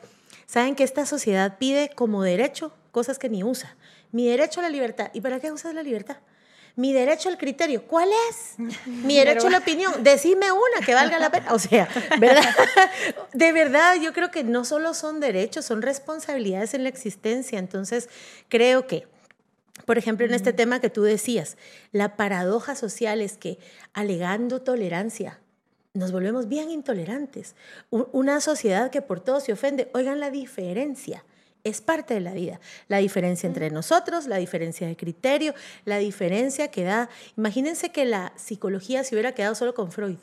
Saben 0.46 0.76
que 0.76 0.84
esta 0.84 1.04
sociedad 1.06 1.58
pide 1.58 1.90
como 1.94 2.22
derecho 2.22 2.72
cosas 2.92 3.18
que 3.18 3.28
ni 3.28 3.42
usa. 3.42 3.76
Mi 4.12 4.28
derecho 4.28 4.60
a 4.60 4.64
la 4.64 4.68
libertad. 4.68 5.10
¿Y 5.14 5.20
para 5.20 5.40
qué 5.40 5.50
usas 5.50 5.74
la 5.74 5.82
libertad? 5.82 6.18
Mi 6.74 6.92
derecho 6.92 7.28
al 7.28 7.38
criterio, 7.38 7.84
¿cuál 7.86 8.08
es? 8.30 8.54
Mi 8.86 9.16
derecho 9.16 9.48
a 9.48 9.50
la 9.50 9.58
opinión, 9.58 10.02
decime 10.02 10.50
una 10.52 10.84
que 10.84 10.94
valga 10.94 11.18
la 11.18 11.30
pena. 11.30 11.52
O 11.52 11.58
sea, 11.58 11.88
¿verdad? 12.18 12.44
De 13.32 13.52
verdad, 13.52 13.96
yo 14.00 14.12
creo 14.12 14.30
que 14.30 14.44
no 14.44 14.64
solo 14.64 14.94
son 14.94 15.20
derechos, 15.20 15.64
son 15.64 15.82
responsabilidades 15.82 16.74
en 16.74 16.84
la 16.84 16.88
existencia. 16.88 17.58
Entonces, 17.58 18.08
creo 18.48 18.86
que 18.86 19.06
por 19.86 19.98
ejemplo, 19.98 20.26
en 20.26 20.34
este 20.34 20.52
tema 20.52 20.80
que 20.80 20.90
tú 20.90 21.02
decías, 21.02 21.56
la 21.92 22.16
paradoja 22.16 22.74
social 22.76 23.20
es 23.20 23.36
que 23.36 23.58
alegando 23.94 24.62
tolerancia, 24.62 25.40
nos 25.94 26.12
volvemos 26.12 26.48
bien 26.48 26.70
intolerantes. 26.70 27.54
Una 27.90 28.40
sociedad 28.40 28.90
que 28.90 29.02
por 29.02 29.20
todo 29.20 29.40
se 29.40 29.52
ofende, 29.52 29.90
oigan 29.92 30.20
la 30.20 30.30
diferencia 30.30 31.24
es 31.64 31.80
parte 31.80 32.14
de 32.14 32.20
la 32.20 32.32
vida. 32.32 32.60
La 32.88 32.98
diferencia 32.98 33.46
entre 33.46 33.70
nosotros, 33.70 34.26
la 34.26 34.36
diferencia 34.36 34.86
de 34.86 34.96
criterio, 34.96 35.54
la 35.84 35.98
diferencia 35.98 36.68
que 36.70 36.84
da. 36.84 37.08
Imagínense 37.36 37.90
que 37.90 38.04
la 38.04 38.32
psicología 38.36 39.04
se 39.04 39.14
hubiera 39.14 39.32
quedado 39.32 39.54
solo 39.54 39.74
con 39.74 39.92
Freud. 39.92 40.18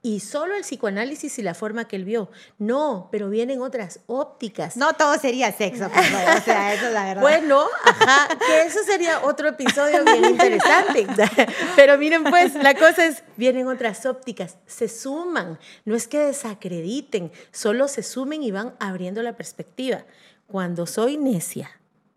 Y 0.00 0.20
solo 0.20 0.54
el 0.54 0.62
psicoanálisis 0.62 1.40
y 1.40 1.42
la 1.42 1.54
forma 1.54 1.88
que 1.88 1.96
él 1.96 2.04
vio. 2.04 2.30
No, 2.56 3.08
pero 3.10 3.30
vienen 3.30 3.60
otras 3.60 3.98
ópticas. 4.06 4.76
No 4.76 4.92
todo 4.92 5.18
sería 5.18 5.50
sexo, 5.50 5.90
pues, 5.92 6.06
o 6.06 6.44
sea, 6.44 6.72
eso 6.72 6.86
es 6.86 6.92
la 6.92 7.04
verdad. 7.04 7.22
Bueno, 7.22 7.64
ajá, 7.84 8.28
que 8.46 8.62
eso 8.62 8.78
sería 8.86 9.22
otro 9.24 9.48
episodio 9.48 10.04
bien 10.04 10.24
interesante. 10.24 11.04
Pero 11.76 11.98
miren, 11.98 12.22
pues, 12.22 12.54
la 12.54 12.74
cosa 12.74 13.06
es, 13.06 13.24
vienen 13.36 13.66
otras 13.66 14.06
ópticas, 14.06 14.56
se 14.66 14.88
suman, 14.88 15.58
no 15.84 15.96
es 15.96 16.06
que 16.06 16.20
desacrediten, 16.20 17.32
solo 17.50 17.88
se 17.88 18.04
sumen 18.04 18.44
y 18.44 18.52
van 18.52 18.74
abriendo 18.78 19.20
la 19.22 19.36
perspectiva 19.36 20.04
cuando 20.48 20.86
soy 20.86 21.16
necia, 21.16 21.70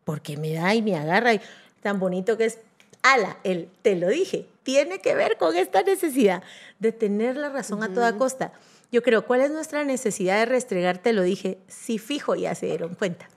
porque 0.03 0.38
me 0.38 0.53
da 0.53 0.73
y 0.73 0.81
me 0.81 0.95
agarra, 0.95 1.33
y 1.33 1.41
tan 1.81 2.00
bonito 2.00 2.38
que 2.38 2.45
es, 2.45 2.57
ala, 3.03 3.38
él, 3.43 3.69
te 3.81 3.95
lo 3.95 4.07
dije, 4.07 4.47
tiene 4.63 5.00
que 5.00 5.15
ver 5.15 5.38
con 5.38 5.55
esta 5.55 5.83
necesidad 5.83 6.41
de 6.79 6.91
tener 6.91 7.35
la 7.35 7.50
razón 7.50 7.83
a 7.83 7.93
toda 7.93 8.17
costa. 8.17 8.53
yo 8.91 9.01
creo, 9.03 9.25
¿cuál 9.25 9.41
es 9.41 9.51
nuestra 9.51 9.83
necesidad 9.83 10.39
de 10.39 10.45
restregarte? 10.45 11.13
Lo 11.13 11.23
dije, 11.23 11.57
sí 11.67 11.97
fijo, 11.97 12.35
ya 12.35 12.55
se 12.55 12.65
dieron 12.67 12.95
cuenta. 12.95 13.27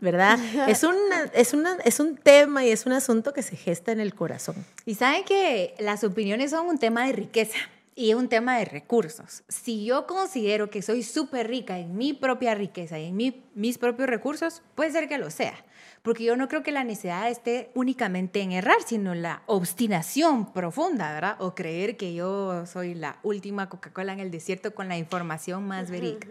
¿Verdad? 0.00 0.38
es, 0.68 0.84
una, 0.84 1.24
es, 1.34 1.52
una, 1.52 1.76
es 1.84 1.98
un 1.98 2.16
tema 2.16 2.64
y 2.64 2.70
es 2.70 2.86
un 2.86 2.92
asunto 2.92 3.32
que 3.32 3.42
se 3.42 3.56
gesta 3.56 3.90
en 3.90 3.98
el 3.98 4.14
corazón. 4.14 4.54
Y 4.86 4.94
saben 4.94 5.24
que 5.24 5.74
las 5.80 6.04
opiniones 6.04 6.52
son 6.52 6.66
un 6.66 6.78
tema 6.78 7.06
de 7.06 7.12
riqueza 7.12 7.58
y 7.98 8.14
un 8.14 8.28
tema 8.28 8.56
de 8.56 8.64
recursos. 8.64 9.42
Si 9.48 9.84
yo 9.84 10.06
considero 10.06 10.70
que 10.70 10.82
soy 10.82 11.02
súper 11.02 11.48
rica 11.48 11.80
en 11.80 11.96
mi 11.96 12.12
propia 12.12 12.54
riqueza 12.54 12.96
y 12.96 13.06
en 13.06 13.16
mi, 13.16 13.42
mis 13.56 13.76
propios 13.76 14.08
recursos, 14.08 14.62
puede 14.76 14.92
ser 14.92 15.08
que 15.08 15.18
lo 15.18 15.30
sea. 15.30 15.64
Porque 16.02 16.22
yo 16.22 16.36
no 16.36 16.46
creo 16.46 16.62
que 16.62 16.70
la 16.70 16.84
necesidad 16.84 17.28
esté 17.28 17.72
únicamente 17.74 18.40
en 18.40 18.52
errar, 18.52 18.76
sino 18.86 19.16
la 19.16 19.42
obstinación 19.46 20.52
profunda, 20.52 21.12
¿verdad? 21.12 21.38
O 21.40 21.56
creer 21.56 21.96
que 21.96 22.14
yo 22.14 22.66
soy 22.66 22.94
la 22.94 23.18
última 23.24 23.68
Coca-Cola 23.68 24.12
en 24.12 24.20
el 24.20 24.30
desierto 24.30 24.76
con 24.76 24.86
la 24.86 24.96
información 24.96 25.66
más 25.66 25.90
verídica. 25.90 26.28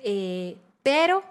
Eh, 0.00 0.58
pero 0.82 1.24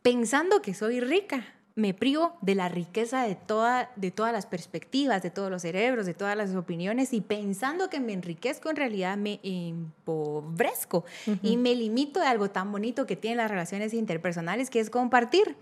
pensando 0.00 0.62
que 0.62 0.72
soy 0.72 0.98
rica, 1.00 1.44
me 1.80 1.94
privo 1.94 2.36
de 2.40 2.54
la 2.54 2.68
riqueza 2.68 3.22
de, 3.22 3.34
toda, 3.34 3.90
de 3.96 4.10
todas 4.10 4.32
las 4.32 4.46
perspectivas, 4.46 5.22
de 5.22 5.30
todos 5.30 5.50
los 5.50 5.62
cerebros, 5.62 6.06
de 6.06 6.14
todas 6.14 6.36
las 6.36 6.54
opiniones 6.54 7.12
y 7.12 7.20
pensando 7.20 7.90
que 7.90 8.00
me 8.00 8.12
enriquezco, 8.12 8.70
en 8.70 8.76
realidad 8.76 9.16
me 9.16 9.40
empobrezco 9.42 11.04
y 11.42 11.56
me 11.56 11.74
limito 11.74 12.20
de 12.20 12.26
algo 12.26 12.50
tan 12.50 12.70
bonito 12.70 13.06
que 13.06 13.16
tienen 13.16 13.38
las 13.38 13.50
relaciones 13.50 13.94
interpersonales, 13.94 14.70
que 14.70 14.80
es 14.80 14.90
compartir. 14.90 15.56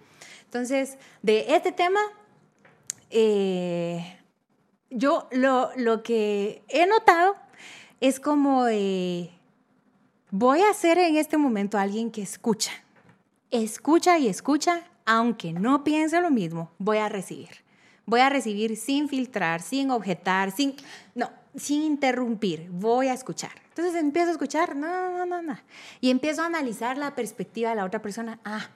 Entonces, 0.44 0.98
de 1.22 1.54
este 1.54 1.72
tema, 1.72 2.00
eh, 3.10 4.18
yo 4.90 5.28
lo, 5.30 5.70
lo, 5.76 6.02
que 6.02 6.62
he 6.68 6.86
notado 6.86 7.36
es 8.00 8.20
como 8.20 8.64
voy 10.30 10.60
a 10.60 10.74
ser 10.74 10.98
en 10.98 11.16
este 11.16 11.36
momento 11.36 11.78
alguien 11.78 12.10
que 12.10 12.22
escucha 12.22 12.72
escucha 13.50 14.18
y 14.18 14.28
escucha, 14.28 14.82
aunque 15.08 15.54
no 15.54 15.84
piense 15.84 16.20
lo 16.20 16.30
mismo, 16.30 16.70
voy 16.78 16.98
a 16.98 17.08
recibir. 17.08 17.48
Voy 18.04 18.20
a 18.20 18.28
recibir 18.28 18.76
sin 18.76 19.08
filtrar, 19.08 19.62
sin 19.62 19.90
objetar, 19.90 20.50
sin, 20.50 20.74
no, 21.14 21.30
sin 21.56 21.82
interrumpir. 21.82 22.68
Voy 22.70 23.08
a 23.08 23.14
escuchar. 23.14 23.52
Entonces 23.70 23.94
empiezo 23.94 24.28
a 24.28 24.32
escuchar, 24.32 24.76
no, 24.76 25.10
no, 25.16 25.24
no, 25.24 25.40
no. 25.40 25.58
Y 26.02 26.10
empiezo 26.10 26.42
a 26.42 26.46
analizar 26.46 26.98
la 26.98 27.14
perspectiva 27.14 27.70
de 27.70 27.76
la 27.76 27.86
otra 27.86 28.02
persona. 28.02 28.38
Ah, 28.44 28.68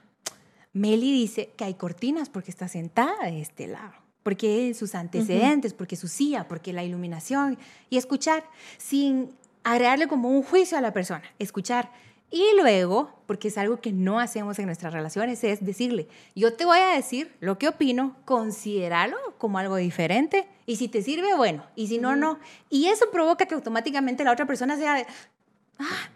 Meli 0.73 1.11
dice 1.11 1.51
que 1.55 1.65
hay 1.65 1.75
cortinas 1.75 2.29
porque 2.29 2.49
está 2.49 2.67
sentada 2.67 3.25
de 3.25 3.39
este 3.39 3.67
lado, 3.67 3.93
porque 4.23 4.73
sus 4.73 4.95
antecedentes, 4.95 5.75
porque 5.75 5.95
su 5.95 6.07
silla, 6.07 6.47
porque 6.47 6.73
la 6.73 6.83
iluminación. 6.83 7.59
Y 7.91 7.97
escuchar 7.97 8.43
sin 8.79 9.29
agregarle 9.63 10.07
como 10.07 10.29
un 10.29 10.41
juicio 10.41 10.79
a 10.79 10.81
la 10.81 10.93
persona. 10.93 11.23
Escuchar 11.37 11.91
y 12.33 12.43
luego, 12.57 13.11
porque 13.27 13.49
es 13.49 13.59
algo 13.59 13.79
que 13.79 13.91
no 13.91 14.19
hacemos 14.19 14.57
en 14.57 14.65
nuestras 14.65 14.91
relaciones, 14.91 15.43
es 15.43 15.63
decirle, 15.63 16.07
yo 16.33 16.55
te 16.55 16.65
voy 16.65 16.79
a 16.79 16.95
decir 16.95 17.31
lo 17.39 17.59
que 17.59 17.67
opino, 17.67 18.15
considéralo 18.25 19.17
como 19.37 19.59
algo 19.59 19.75
diferente 19.75 20.47
y 20.65 20.77
si 20.77 20.87
te 20.87 21.03
sirve, 21.03 21.35
bueno, 21.35 21.63
y 21.75 21.89
si 21.89 21.99
no, 21.99 22.15
no. 22.15 22.39
Y 22.71 22.87
eso 22.87 23.05
provoca 23.11 23.45
que 23.45 23.53
automáticamente 23.53 24.23
la 24.23 24.31
otra 24.31 24.47
persona 24.47 24.77
sea 24.77 25.05
ah, 25.77 26.09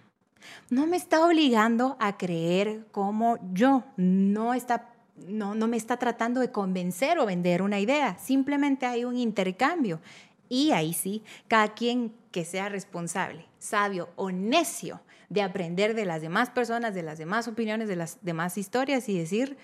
no 0.72 0.88
me 0.88 0.98
está 0.98 1.24
obligando 1.24 1.98
a 2.00 2.18
creer 2.18 2.88
como 2.92 3.38
yo, 3.54 3.84
no 3.96 4.56
está 4.56 4.90
no, 5.28 5.54
no 5.54 5.68
me 5.68 5.78
está 5.78 5.98
tratando 5.98 6.42
de 6.42 6.52
convencer 6.52 7.20
o 7.20 7.28
vender 7.28 7.62
una 7.62 7.80
idea, 7.80 8.18
simplemente 8.18 8.88
hay 8.88 9.06
un 9.06 9.18
intercambio. 9.18 10.02
Y 10.50 10.72
ahí 10.72 10.94
sí, 10.94 11.22
cada 11.48 11.76
quien 11.76 12.12
que 12.32 12.44
sea 12.44 12.70
responsable, 12.70 13.46
sabio 13.60 14.10
o 14.16 14.32
necio 14.32 15.02
de 15.30 15.42
aprender 15.42 15.94
de 15.94 16.06
las 16.06 16.22
demás 16.22 16.50
personas, 16.50 16.96
de 16.96 17.04
las 17.04 17.18
demás 17.18 17.48
opiniones, 17.48 17.88
de 17.88 17.96
las 17.96 18.18
demás 18.22 18.58
historias 18.58 19.10
y 19.10 19.18
decir, 19.18 19.58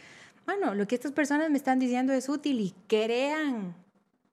bueno, 0.45 0.75
lo 0.75 0.87
que 0.87 0.95
estas 0.95 1.11
personas 1.11 1.49
me 1.49 1.57
están 1.57 1.79
diciendo 1.79 2.13
es 2.13 2.27
útil 2.27 2.59
y 2.59 2.75
crean 2.87 3.75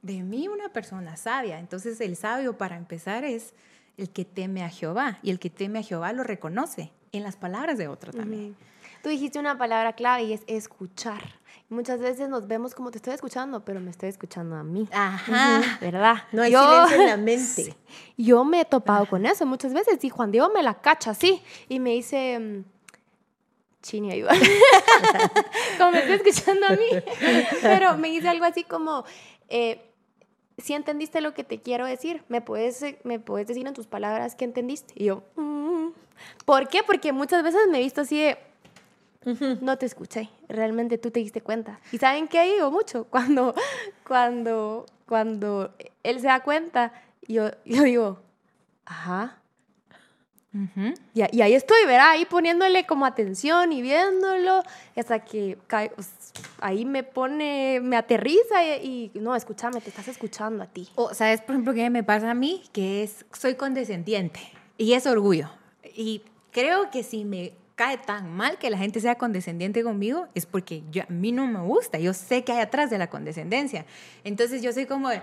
de 0.03 0.23
mí 0.23 0.49
una 0.49 0.71
persona 0.73 1.17
sabia. 1.17 1.59
Entonces 1.59 2.01
el 2.01 2.17
sabio 2.17 2.59
para 2.59 2.77
empezar 2.77 3.25
es 3.25 3.55
el 3.97 4.11
que 4.11 4.25
teme 4.25 4.65
a 4.65 4.69
Jehová 4.71 5.19
y 5.23 5.31
el 5.31 5.39
que 5.39 5.51
teme 5.51 5.79
a 5.79 5.83
Jehová 5.83 6.13
lo 6.13 6.25
reconoce 6.25 6.91
en 7.13 7.23
las 7.23 7.37
palabras 7.37 7.79
de 7.79 7.89
otro 7.89 8.13
también. 8.13 8.57
Tú 9.03 9.09
dijiste 9.09 9.39
una 9.39 9.57
palabra 9.57 9.95
clave 9.95 10.25
y 10.25 10.33
es 10.33 10.43
escuchar. 10.47 11.41
Muchas 11.71 12.01
veces 12.01 12.29
nos 12.29 12.49
vemos 12.49 12.75
como 12.75 12.91
te 12.91 12.99
estoy 12.99 13.15
escuchando, 13.15 13.65
pero 13.65 13.81
me 13.81 13.91
estoy 13.91 14.09
escuchando 14.09 14.57
a 14.57 14.65
mí. 14.65 14.89
Ajá. 14.93 15.79
¿Verdad? 15.81 16.17
No 16.33 16.43
hay 16.43 16.53
silencio 16.53 17.01
en 17.01 17.07
la 17.07 17.17
mente. 17.17 17.77
Yo 18.19 18.45
me 18.45 18.61
he 18.61 18.65
topado 18.65 19.07
con 19.07 19.25
eso 19.25 19.47
muchas 19.47 19.73
veces 19.73 20.03
y 20.03 20.11
Juan 20.11 20.33
Diego 20.33 20.51
me 20.51 20.63
la 20.63 20.75
cacha 20.75 21.13
así 21.13 21.41
y 21.69 21.79
me 21.79 21.91
dice, 21.91 22.39
mm, 22.39 22.65
Chini, 23.83 24.13
ayuda. 24.13 24.33
como 25.79 25.93
me 25.93 26.01
estoy 26.01 26.17
escuchando 26.17 26.67
a 26.67 26.71
mí. 26.71 26.89
pero 27.63 27.97
me 27.97 28.09
dice 28.11 28.29
algo 28.29 28.45
así 28.45 28.65
como, 28.65 29.05
eh, 29.49 29.81
si 30.59 30.75
entendiste 30.75 31.21
lo 31.21 31.33
que 31.35 31.45
te 31.45 31.63
quiero 31.63 31.87
decir, 31.87 32.25
¿me 32.29 32.41
puedes, 32.43 32.85
me 33.05 33.19
puedes 33.19 33.47
decir 33.47 33.67
en 33.67 33.75
tus 33.75 33.87
palabras 33.87 34.35
qué 34.35 34.45
entendiste? 34.45 34.93
Y 34.97 35.05
yo, 35.07 35.23
mm". 35.37 35.91
¿por 36.45 36.69
qué? 36.69 36.83
Porque 36.83 37.13
muchas 37.13 37.43
veces 37.43 37.61
me 37.71 37.79
he 37.79 37.83
visto 37.83 38.03
así 38.03 38.21
de 38.21 38.50
no 39.61 39.77
te 39.77 39.87
escuché, 39.87 40.31
realmente 40.49 40.99
tú 40.99 41.11
te 41.11 41.21
diste 41.21 41.43
cuenta. 41.43 41.79
¿Y 41.93 41.99
saben 41.99 42.29
qué 42.29 42.55
digo 42.55 42.71
mucho? 42.71 43.05
Cuando, 43.11 43.55
cuando, 44.07 44.87
cuando 45.07 45.75
él 46.03 46.21
se 46.21 46.27
da 46.27 46.41
cuenta, 46.41 46.93
yo, 47.29 47.51
yo 47.65 47.83
digo, 47.83 48.19
ajá. 48.87 49.37
y, 51.15 51.21
y, 51.33 51.43
ahí 51.43 51.55
estoy, 51.55 51.85
¿verdad? 51.85 52.11
Ahí 52.11 52.25
poniéndole 52.25 52.87
como 52.87 53.07
atención 53.07 53.73
y 53.73 53.83
viéndolo, 53.83 54.63
hasta 54.97 55.25
que 55.25 55.59
cae, 55.67 55.91
pues, 55.91 56.09
ahí 56.61 56.85
me 56.85 57.03
pone, 57.03 57.81
me 57.83 57.97
aterriza 57.97 58.65
y, 58.83 59.13
no, 59.15 59.37
escúchame, 59.37 59.81
te 59.81 59.91
estás 59.91 60.09
escuchando 60.09 60.65
a 60.65 60.67
ti. 60.67 60.89
O, 60.95 61.15
¿sabes, 61.15 61.41
por 61.41 61.55
ejemplo, 61.55 61.75
qué 61.75 61.91
me 61.91 62.03
pasa 62.03 62.31
a 62.31 62.35
mí? 62.35 62.63
Que 62.73 63.03
es, 63.03 63.25
soy 63.33 63.55
condescendiente 63.55 64.41
y 64.79 64.95
es 64.95 65.07
orgullo. 65.07 65.51
Y 65.95 66.23
creo 66.51 66.91
que 66.91 67.03
si 67.03 67.25
me 67.25 67.53
cae 67.81 67.97
tan 67.97 68.31
mal 68.37 68.59
que 68.59 68.69
la 68.69 68.77
gente 68.77 69.01
sea 69.01 69.15
condescendiente 69.15 69.83
conmigo 69.83 70.29
es 70.35 70.45
porque 70.45 70.83
yo, 70.91 71.03
a 71.03 71.07
mí 71.09 71.33
no 71.33 71.47
me 71.47 71.61
gusta. 71.61 71.99
Yo 71.99 72.13
sé 72.13 72.45
que 72.45 72.53
hay 72.53 72.59
atrás 72.59 72.91
de 72.91 72.99
la 72.99 73.09
condescendencia. 73.09 73.87
Entonces 74.23 74.61
yo 74.61 74.71
soy 74.71 74.85
como 74.85 75.09
de, 75.09 75.23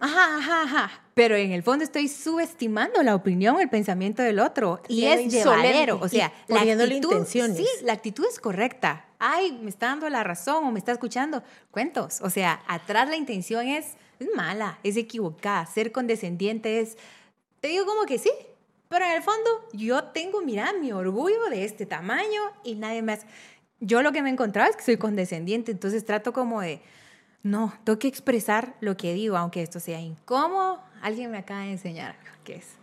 ajá, 0.00 0.38
ajá, 0.38 0.62
ajá. 0.62 1.02
Pero 1.14 1.36
en 1.36 1.52
el 1.52 1.62
fondo 1.62 1.84
estoy 1.84 2.08
subestimando 2.08 3.00
la 3.04 3.14
opinión, 3.14 3.60
el 3.60 3.68
pensamiento 3.68 4.24
del 4.24 4.40
otro. 4.40 4.82
Y 4.88 5.04
es 5.04 5.32
llevadero. 5.32 6.00
O 6.02 6.08
sea, 6.08 6.32
la 6.48 6.62
actitud, 6.62 7.24
sí, 7.26 7.64
la 7.84 7.92
actitud 7.92 8.24
es 8.28 8.40
correcta. 8.40 9.04
Ay, 9.20 9.56
me 9.62 9.70
está 9.70 9.86
dando 9.86 10.08
la 10.08 10.24
razón 10.24 10.64
o 10.64 10.72
me 10.72 10.80
está 10.80 10.90
escuchando. 10.90 11.44
Cuentos. 11.70 12.18
O 12.22 12.28
sea, 12.28 12.60
atrás 12.66 13.08
la 13.08 13.14
intención 13.14 13.68
es, 13.68 13.92
es 14.18 14.26
mala, 14.34 14.80
es 14.82 14.96
equivocada. 14.96 15.64
Ser 15.66 15.92
condescendiente 15.92 16.80
es, 16.80 16.96
te 17.60 17.68
digo 17.68 17.86
como 17.86 18.04
que 18.04 18.18
sí, 18.18 18.32
pero 18.88 19.04
en 19.04 19.12
el 19.12 19.22
fondo, 19.22 19.50
yo 19.72 20.04
tengo, 20.04 20.42
mira, 20.42 20.72
mi 20.72 20.92
orgullo 20.92 21.44
de 21.50 21.64
este 21.64 21.86
tamaño 21.86 22.40
y 22.62 22.74
nadie 22.74 23.02
más. 23.02 23.26
Yo 23.80 24.02
lo 24.02 24.12
que 24.12 24.22
me 24.22 24.28
he 24.28 24.32
encontrado 24.32 24.70
es 24.70 24.76
que 24.76 24.82
soy 24.82 24.96
condescendiente, 24.96 25.72
entonces 25.72 26.04
trato 26.04 26.32
como 26.32 26.60
de, 26.60 26.80
no, 27.42 27.74
tengo 27.84 27.98
que 27.98 28.08
expresar 28.08 28.74
lo 28.80 28.96
que 28.96 29.12
digo, 29.12 29.36
aunque 29.36 29.62
esto 29.62 29.80
sea 29.80 30.00
incómodo. 30.00 30.80
Alguien 31.02 31.30
me 31.30 31.38
acaba 31.38 31.60
de 31.60 31.72
enseñar 31.72 32.16
qué 32.44 32.56
es. 32.56 32.76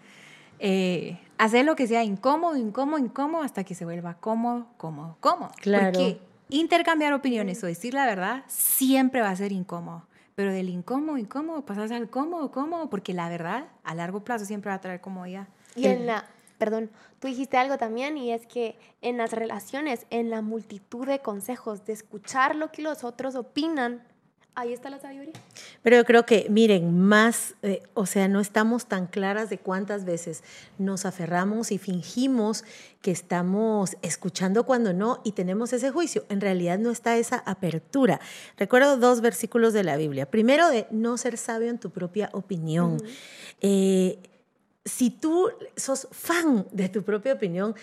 Eh, 0.60 1.20
hacer 1.40 1.66
lo 1.66 1.76
que 1.76 1.88
sea 1.88 2.04
incómodo, 2.04 2.56
incómodo, 2.56 3.00
incómodo, 3.00 3.42
hasta 3.42 3.64
que 3.64 3.74
se 3.74 3.86
vuelva 3.86 4.14
cómodo, 4.16 4.68
cómodo, 4.78 5.18
cómodo. 5.20 5.52
Claro. 5.60 5.92
Porque 5.92 6.20
intercambiar 6.50 7.14
opiniones 7.14 7.64
o 7.64 7.68
decir 7.68 7.96
la 7.96 8.06
verdad 8.06 8.44
siempre 8.48 9.22
va 9.22 9.30
a 9.30 9.36
ser 9.36 9.52
incómodo. 9.52 10.06
Pero 10.36 10.54
del 10.54 10.70
incómodo, 10.70 11.18
incómodo, 11.18 11.66
pasas 11.66 11.92
al 11.92 12.10
cómodo, 12.10 12.52
cómodo, 12.52 12.90
porque 12.90 13.14
la 13.14 13.28
verdad 13.30 13.66
a 13.84 13.96
largo 13.96 14.24
plazo 14.24 14.46
siempre 14.46 14.70
va 14.70 14.76
a 14.76 14.82
traer 14.82 15.02
comodidad. 15.02 15.48
Y 15.76 15.88
en 15.88 16.06
la, 16.06 16.26
perdón, 16.58 16.90
tú 17.20 17.28
dijiste 17.28 17.58
algo 17.58 17.78
también 17.78 18.18
y 18.18 18.32
es 18.32 18.46
que 18.48 18.78
en 19.02 19.18
las 19.18 19.32
relaciones, 19.32 20.06
en 20.10 20.30
la 20.30 20.42
multitud 20.42 21.08
de 21.08 21.20
consejos, 21.20 21.86
de 21.86 21.94
escuchar 21.94 22.56
lo 22.56 22.72
que 22.72 22.82
los 22.82 23.04
otros 23.04 23.36
opinan, 23.36 24.04
ahí 24.56 24.74
está 24.74 24.90
la 24.90 25.00
sabiduría. 25.00 25.34
Pero 25.82 25.98
yo 25.98 26.06
creo 26.06 26.26
que, 26.26 26.48
miren, 26.50 27.00
más, 27.00 27.56
eh, 27.62 27.84
o 27.94 28.06
sea, 28.06 28.28
no 28.28 28.40
estamos 28.40 28.86
tan 28.86 29.08
claras 29.08 29.50
de 29.50 29.58
cuántas 29.58 30.06
veces 30.06 30.44
nos 30.78 31.06
aferramos 31.06 31.72
y 31.72 31.78
fingimos 31.78 32.64
que 33.02 33.12
estamos 33.12 33.98
escuchando 34.02 34.66
cuando 34.66 34.94
no 34.94 35.22
y 35.24 35.32
tenemos 35.32 35.74
ese 35.74 35.90
juicio. 35.92 36.26
En 36.30 36.42
realidad 36.42 36.78
no 36.80 36.92
está 36.92 37.18
esa 37.18 37.38
apertura. 37.46 38.20
Recuerdo 38.58 38.98
dos 38.98 39.22
versículos 39.22 39.74
de 39.74 39.84
la 39.84 39.98
Biblia. 39.98 40.30
Primero, 40.30 40.70
de 40.70 40.86
no 40.92 41.18
ser 41.18 41.38
sabio 41.38 41.70
en 41.70 41.80
tu 41.80 41.90
propia 41.90 42.30
opinión 42.34 42.98
si 44.86 45.10
tú 45.10 45.50
sos 45.76 46.08
fan 46.12 46.68
de 46.72 46.90
tu 46.90 47.04
propia 47.04 47.34
opinión, 47.34 47.76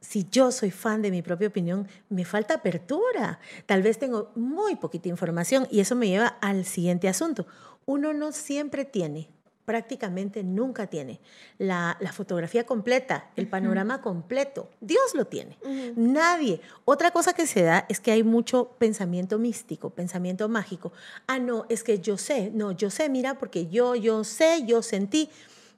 si 0.00 0.26
yo 0.30 0.52
soy 0.52 0.70
fan 0.70 1.00
de 1.02 1.10
mi 1.10 1.22
propia 1.22 1.48
opinión, 1.48 1.88
me 2.08 2.24
falta 2.24 2.54
apertura. 2.54 3.38
Tal 3.66 3.82
vez 3.82 3.98
tengo 3.98 4.32
muy 4.34 4.76
poquita 4.76 5.08
información 5.08 5.66
y 5.70 5.80
eso 5.80 5.96
me 5.96 6.08
lleva 6.08 6.26
al 6.40 6.66
siguiente 6.66 7.08
asunto. 7.08 7.46
Uno 7.86 8.12
no 8.12 8.32
siempre 8.32 8.84
tiene 8.84 9.28
prácticamente 9.64 10.42
nunca 10.42 10.86
tiene 10.86 11.20
la, 11.58 11.96
la, 12.00 12.12
fotografía 12.12 12.64
completa, 12.64 13.30
el 13.36 13.48
panorama 13.48 14.02
completo. 14.02 14.68
Dios 14.80 15.14
lo 15.14 15.26
tiene. 15.26 15.56
Nadie. 15.96 16.60
Otra 16.84 17.10
cosa 17.10 17.32
que 17.32 17.46
se 17.46 17.62
da 17.62 17.86
es 17.88 18.00
que 18.00 18.12
hay 18.12 18.22
mucho 18.22 18.72
pensamiento 18.78 19.38
místico, 19.38 19.90
pensamiento 19.90 20.48
mágico. 20.48 20.92
Ah, 21.26 21.38
no, 21.38 21.66
es 21.68 21.82
que 21.82 21.98
yo 22.00 22.18
sé, 22.18 22.50
no, 22.52 22.72
yo 22.72 22.90
sé, 22.90 23.08
mira, 23.08 23.38
porque 23.38 23.68
yo, 23.68 23.94
yo 23.94 24.24
sé, 24.24 24.64
yo 24.66 24.82
sentí. 24.82 25.30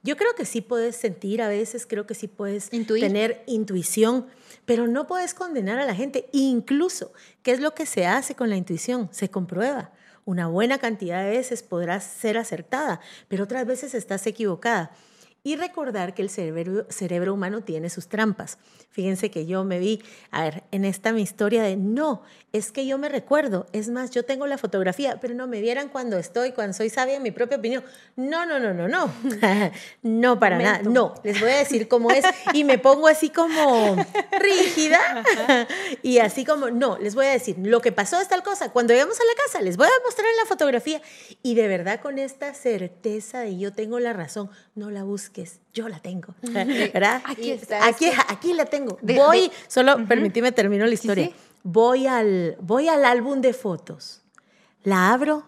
Yo 0.07 0.15
creo 0.15 0.35
que 0.35 0.45
sí 0.45 0.61
puedes 0.61 0.95
sentir 0.95 1.41
a 1.41 1.49
veces, 1.49 1.85
creo 1.85 2.07
que 2.07 2.15
sí 2.15 2.29
puedes 2.29 2.69
tener 2.69 3.43
intuición, 3.45 4.27
pero 4.63 4.87
no 4.87 5.05
puedes 5.05 5.33
condenar 5.33 5.79
a 5.79 5.85
la 5.85 5.93
gente. 5.93 6.29
Incluso, 6.31 7.11
¿qué 7.43 7.51
es 7.51 7.59
lo 7.59 7.73
que 7.73 7.85
se 7.85 8.05
hace 8.05 8.33
con 8.33 8.49
la 8.49 8.55
intuición? 8.55 9.09
Se 9.11 9.29
comprueba 9.29 9.91
una 10.23 10.47
buena 10.47 10.77
cantidad 10.77 11.25
de 11.25 11.31
veces 11.31 11.61
podrás 11.61 12.05
ser 12.05 12.37
acertada, 12.37 13.01
pero 13.27 13.43
otras 13.43 13.67
veces 13.67 13.93
estás 13.93 14.25
equivocada 14.27 14.91
y 15.47 15.55
recordar 15.55 16.13
que 16.13 16.21
el 16.21 16.29
cerebro, 16.29 16.85
cerebro 16.89 17.33
humano 17.33 17.61
tiene 17.61 17.89
sus 17.89 18.09
trampas. 18.09 18.57
Fíjense 18.89 19.31
que 19.31 19.45
yo 19.45 19.63
me 19.63 19.79
vi, 19.79 20.03
a 20.29 20.43
ver, 20.43 20.63
en 20.71 20.83
esta 20.83 21.13
mi 21.13 21.21
historia 21.21 21.63
de 21.63 21.77
no, 21.77 22.21
es 22.51 22.71
que 22.73 22.85
yo 22.85 22.97
me 22.97 23.07
recuerdo, 23.07 23.67
es 23.71 23.87
más, 23.87 24.11
yo 24.11 24.23
tengo 24.23 24.45
la 24.45 24.57
fotografía, 24.57 25.19
pero 25.21 25.35
no 25.35 25.47
me 25.47 25.61
vieran 25.61 25.87
cuando 25.87 26.17
estoy, 26.17 26.51
cuando 26.51 26.73
soy 26.73 26.89
sabia 26.89 27.15
en 27.15 27.23
mi 27.23 27.31
propia 27.31 27.57
opinión. 27.57 27.83
No, 28.17 28.45
no, 28.45 28.59
no, 28.59 28.73
no, 28.73 28.89
no, 28.89 29.09
no 30.01 30.39
para 30.39 30.57
nada, 30.57 30.81
no, 30.83 31.13
les 31.23 31.39
voy 31.39 31.51
a 31.51 31.57
decir 31.59 31.87
cómo 31.87 32.11
es 32.11 32.25
y 32.53 32.65
me 32.65 32.77
pongo 32.77 33.07
así 33.07 33.29
como 33.29 33.95
rígida 34.39 34.99
y 36.03 36.17
así 36.17 36.43
como, 36.43 36.71
no, 36.71 36.97
les 36.97 37.15
voy 37.15 37.27
a 37.27 37.31
decir, 37.31 37.55
lo 37.59 37.79
que 37.79 37.93
pasó 37.93 38.19
es 38.19 38.27
tal 38.27 38.43
cosa, 38.43 38.73
cuando 38.73 38.93
llegamos 38.93 39.17
a 39.17 39.23
la 39.23 39.43
casa 39.45 39.61
les 39.61 39.77
voy 39.77 39.87
a 39.87 40.03
mostrar 40.03 40.27
la 40.37 40.45
fotografía 40.45 41.01
y 41.41 41.55
de 41.55 41.67
verdad 41.67 42.01
con 42.01 42.17
esta 42.17 42.53
certeza 42.53 43.41
de 43.41 43.57
yo 43.57 43.71
tengo 43.71 43.99
la 43.99 44.11
razón, 44.11 44.49
no 44.75 44.89
la 44.89 45.03
yo 45.73 45.89
la 45.89 45.99
tengo, 45.99 46.33
¿verdad? 46.41 47.21
Aquí 47.25 47.51
está. 47.51 47.85
Aquí, 47.85 48.05
aquí 48.27 48.53
la 48.53 48.65
tengo. 48.65 48.97
voy, 49.01 49.51
solo 49.67 50.05
permíteme 50.07 50.51
termino 50.51 50.85
la 50.85 50.93
historia. 50.93 51.31
Voy, 51.63 52.07
al, 52.07 52.55
voy 52.61 52.87
al 52.87 53.03
álbum 53.05 53.41
de 53.41 53.53
fotos. 53.53 54.21
La 54.83 55.11
abro 55.11 55.43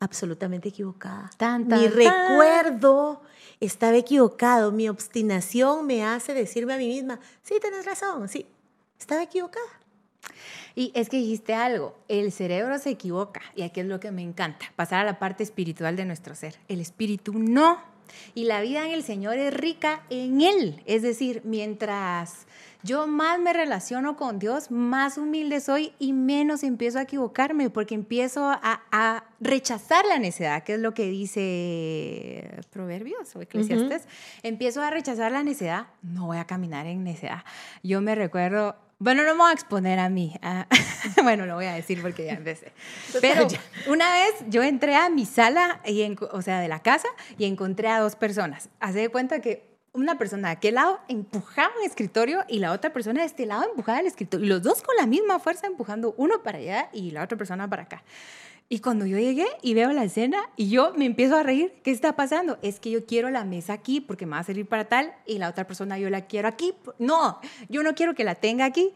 absolutamente 0.00 0.70
equivocada. 0.70 1.30
Mi 1.58 1.86
recuerdo 1.86 3.22
estaba 3.60 3.96
equivocado. 3.96 4.72
Mi 4.72 4.88
obstinación 4.88 5.86
me 5.86 6.04
hace 6.04 6.34
decirme 6.34 6.74
a 6.74 6.78
mí 6.78 6.88
misma, 6.88 7.20
sí, 7.42 7.56
tienes 7.60 7.84
razón, 7.84 8.28
sí, 8.28 8.46
estaba 8.98 9.22
equivocada. 9.22 9.66
Y 10.74 10.92
es 10.94 11.08
que 11.08 11.16
dijiste 11.16 11.54
algo, 11.54 11.96
el 12.08 12.32
cerebro 12.32 12.78
se 12.78 12.90
equivoca, 12.90 13.40
y 13.54 13.62
aquí 13.62 13.80
es 13.80 13.86
lo 13.86 14.00
que 14.00 14.10
me 14.10 14.22
encanta, 14.22 14.72
pasar 14.76 15.00
a 15.00 15.04
la 15.04 15.18
parte 15.18 15.42
espiritual 15.42 15.96
de 15.96 16.04
nuestro 16.04 16.34
ser. 16.34 16.58
El 16.68 16.80
espíritu 16.80 17.32
no. 17.34 17.89
Y 18.34 18.44
la 18.44 18.60
vida 18.60 18.86
en 18.86 18.92
el 18.92 19.02
Señor 19.02 19.38
es 19.38 19.52
rica 19.54 20.02
en 20.10 20.40
Él. 20.40 20.82
Es 20.86 21.02
decir, 21.02 21.42
mientras 21.44 22.46
yo 22.82 23.06
más 23.06 23.38
me 23.38 23.52
relaciono 23.52 24.16
con 24.16 24.38
Dios, 24.38 24.70
más 24.70 25.18
humilde 25.18 25.60
soy 25.60 25.92
y 25.98 26.14
menos 26.14 26.62
empiezo 26.62 26.98
a 26.98 27.02
equivocarme 27.02 27.68
porque 27.68 27.94
empiezo 27.94 28.50
a, 28.50 29.24
rechazar 29.40 30.04
la 30.06 30.18
necedad, 30.18 30.62
que 30.64 30.74
es 30.74 30.80
lo 30.80 30.92
que 30.92 31.06
dice 31.08 32.60
Proverbios 32.70 33.34
o 33.36 33.40
Eclesiastes. 33.40 34.06
Empiezo 34.42 34.82
a 34.82 34.90
rechazar 34.90 35.32
la 35.32 35.42
necedad, 35.42 35.86
no 36.02 36.26
voy 36.26 36.38
a 36.38 36.46
caminar 36.46 36.86
en 36.86 37.04
necedad. 37.04 37.44
Yo 37.82 38.00
me 38.00 38.14
recuerdo 38.14 38.76
bueno, 39.00 39.24
no 39.24 39.32
me 39.32 39.38
voy 39.38 39.50
a 39.50 39.54
exponer 39.54 39.98
a 39.98 40.10
mí. 40.10 40.36
Ah, 40.42 40.66
bueno, 41.22 41.46
lo 41.46 41.54
voy 41.54 41.64
a 41.64 41.72
decir 41.72 42.02
porque 42.02 42.26
ya 42.26 42.34
empecé. 42.34 42.70
Pero 43.22 43.48
una 43.88 44.12
vez 44.12 44.34
yo 44.48 44.62
entré 44.62 44.94
a 44.94 45.08
mi 45.08 45.24
sala, 45.24 45.80
y 45.86 46.16
o 46.30 46.42
sea, 46.42 46.60
de 46.60 46.68
la 46.68 46.80
casa, 46.80 47.08
y 47.38 47.46
encontré 47.46 47.88
a 47.88 47.98
dos 47.98 48.14
personas. 48.14 48.68
Hace 48.78 48.98
de 48.98 49.08
cuenta 49.08 49.40
que 49.40 49.70
una 49.94 50.18
persona 50.18 50.48
de 50.48 50.52
aquel 50.52 50.74
lado 50.74 51.00
empujaba 51.08 51.72
un 51.80 51.86
escritorio 51.86 52.44
y 52.46 52.58
la 52.58 52.72
otra 52.72 52.92
persona 52.92 53.20
de 53.20 53.26
este 53.26 53.46
lado 53.46 53.64
empujaba 53.64 54.00
el 54.00 54.06
escritorio. 54.06 54.44
Y 54.44 54.48
los 54.50 54.62
dos 54.62 54.82
con 54.82 54.94
la 54.96 55.06
misma 55.06 55.38
fuerza 55.38 55.66
empujando 55.66 56.14
uno 56.18 56.42
para 56.42 56.58
allá 56.58 56.90
y 56.92 57.10
la 57.10 57.24
otra 57.24 57.38
persona 57.38 57.68
para 57.68 57.84
acá. 57.84 58.02
Y 58.72 58.78
cuando 58.78 59.04
yo 59.04 59.18
llegué 59.18 59.48
y 59.62 59.74
veo 59.74 59.90
la 59.90 60.04
escena 60.04 60.38
y 60.54 60.70
yo 60.70 60.94
me 60.96 61.04
empiezo 61.04 61.36
a 61.36 61.42
reír, 61.42 61.72
¿qué 61.82 61.90
está 61.90 62.14
pasando? 62.14 62.56
Es 62.62 62.78
que 62.78 62.92
yo 62.92 63.04
quiero 63.04 63.28
la 63.28 63.44
mesa 63.44 63.72
aquí 63.72 64.00
porque 64.00 64.26
me 64.26 64.32
va 64.32 64.38
a 64.38 64.44
servir 64.44 64.66
para 64.66 64.88
tal 64.88 65.12
y 65.26 65.38
la 65.38 65.48
otra 65.48 65.66
persona 65.66 65.98
yo 65.98 66.08
la 66.08 66.28
quiero 66.28 66.46
aquí. 66.46 66.72
No, 67.00 67.40
yo 67.68 67.82
no 67.82 67.96
quiero 67.96 68.14
que 68.14 68.22
la 68.22 68.36
tenga 68.36 68.64
aquí. 68.64 68.94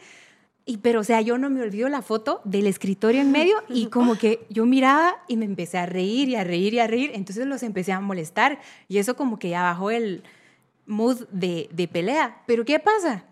Y 0.64 0.76
pero 0.76 1.00
o 1.00 1.04
sea, 1.04 1.22
yo 1.22 1.38
no 1.38 1.50
me 1.50 1.60
olvido 1.60 1.88
la 1.88 2.02
foto 2.02 2.40
del 2.44 2.68
escritorio 2.68 3.20
en 3.20 3.32
medio 3.32 3.56
y 3.68 3.87
como 3.90 4.16
que 4.16 4.46
yo 4.48 4.64
miraba 4.64 5.16
y 5.26 5.37
me 5.37 5.44
empecé 5.44 5.78
a 5.78 5.87
reír 5.87 6.28
y 6.28 6.37
a 6.37 6.44
reír 6.44 6.74
y 6.74 6.78
a 6.78 6.87
reír, 6.87 7.10
entonces 7.12 7.44
los 7.44 7.64
empecé 7.64 7.90
a 7.90 7.98
molestar 7.98 8.60
y 8.87 8.98
eso 8.98 9.16
como 9.16 9.40
que 9.40 9.48
ya 9.48 9.62
bajó 9.62 9.90
el 9.90 10.22
mood 10.87 11.26
de, 11.32 11.68
de 11.72 11.88
pelea. 11.88 12.44
Pero 12.46 12.64
¿qué 12.64 12.78
pasa? 12.78 13.24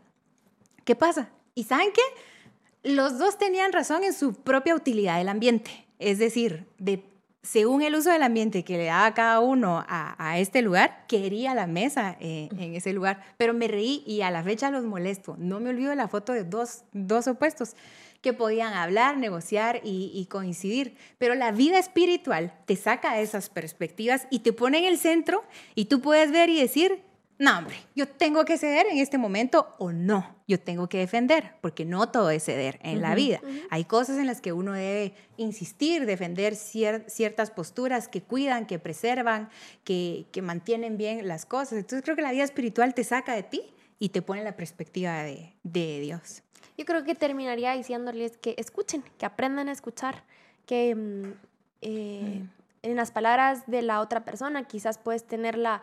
¿Qué 0.84 0.96
pasa? 0.96 1.30
¿Y 1.54 1.62
saben 1.62 1.90
qué? 1.94 2.92
Los 2.94 3.20
dos 3.20 3.38
tenían 3.38 3.72
razón 3.72 4.02
en 4.02 4.12
su 4.12 4.34
propia 4.34 4.74
utilidad 4.74 5.18
del 5.18 5.28
ambiente. 5.28 5.86
Es 6.02 6.18
decir, 6.18 6.66
de, 6.78 7.04
según 7.42 7.82
el 7.82 7.94
uso 7.94 8.10
del 8.10 8.22
ambiente 8.22 8.64
que 8.64 8.76
le 8.76 8.86
daba 8.86 9.14
cada 9.14 9.40
uno 9.40 9.84
a, 9.88 10.38
este 10.38 10.62
lugar, 10.62 11.04
quería 11.06 11.54
la 11.54 11.66
mesa 11.66 12.16
eh, 12.20 12.48
en 12.58 12.74
ese 12.74 12.92
lugar, 12.92 13.22
pero 13.36 13.54
me 13.54 13.68
reí 13.68 14.02
y 14.06 14.22
a 14.22 14.30
la 14.30 14.42
fecha 14.42 14.70
los 14.70 14.84
molesto. 14.84 15.36
No 15.38 15.60
me 15.60 15.70
olvido 15.70 15.90
de 15.90 15.96
la 15.96 16.08
foto 16.08 16.32
de 16.32 16.44
dos, 16.44 16.84
dos 16.92 17.28
opuestos 17.28 17.76
que 18.20 18.32
podían 18.32 18.72
hablar, 18.74 19.16
negociar 19.16 19.80
y, 19.82 20.10
y, 20.14 20.26
coincidir. 20.26 20.96
Pero 21.18 21.34
la 21.34 21.50
vida 21.50 21.78
espiritual 21.78 22.52
te 22.66 22.76
saca 22.76 23.14
de 23.14 23.22
esas 23.22 23.48
perspectivas 23.48 24.26
y 24.30 24.40
te 24.40 24.52
pone 24.52 24.78
en 24.78 24.84
el 24.84 24.98
centro 24.98 25.42
y 25.74 25.86
tú 25.86 26.00
puedes 26.00 26.30
ver 26.30 26.48
y 26.48 26.60
decir, 26.60 27.02
no, 27.42 27.58
hombre, 27.58 27.74
yo 27.96 28.06
tengo 28.06 28.44
que 28.44 28.56
ceder 28.56 28.86
en 28.86 28.98
este 28.98 29.18
momento 29.18 29.74
o 29.78 29.90
no, 29.90 30.36
yo 30.46 30.60
tengo 30.60 30.88
que 30.88 30.98
defender, 30.98 31.56
porque 31.60 31.84
no 31.84 32.08
todo 32.08 32.30
es 32.30 32.44
ceder 32.44 32.78
en 32.84 33.00
la 33.00 33.16
vida. 33.16 33.40
Hay 33.68 33.84
cosas 33.84 34.18
en 34.18 34.28
las 34.28 34.40
que 34.40 34.52
uno 34.52 34.74
debe 34.74 35.14
insistir, 35.38 36.06
defender 36.06 36.54
ciertas 36.54 37.50
posturas 37.50 38.06
que 38.06 38.22
cuidan, 38.22 38.64
que 38.64 38.78
preservan, 38.78 39.48
que, 39.82 40.26
que, 40.30 40.40
mantienen 40.40 40.96
bien 40.96 41.26
las 41.26 41.44
cosas. 41.44 41.72
Entonces 41.72 42.04
creo 42.04 42.14
que 42.14 42.22
la 42.22 42.30
vida 42.30 42.44
espiritual 42.44 42.94
te 42.94 43.02
saca 43.02 43.34
de 43.34 43.42
ti 43.42 43.74
y 43.98 44.10
te 44.10 44.22
pone 44.22 44.44
la 44.44 44.54
perspectiva 44.54 45.24
de, 45.24 45.52
de 45.64 45.98
Dios. 45.98 46.44
Yo 46.78 46.84
creo 46.84 47.02
que 47.02 47.16
terminaría 47.16 47.72
diciéndoles 47.72 48.36
que 48.36 48.54
escuchen, 48.56 49.02
que 49.18 49.26
aprendan 49.26 49.68
a 49.68 49.72
escuchar, 49.72 50.22
que 50.64 50.94
mm, 50.94 51.32
eh, 51.80 52.44
en 52.82 52.96
las 52.96 53.10
palabras 53.10 53.66
de 53.66 53.82
la 53.82 54.00
otra 54.00 54.24
persona 54.24 54.62
quizás 54.68 54.98
puedes 54.98 55.24
tener 55.26 55.58
la 55.58 55.82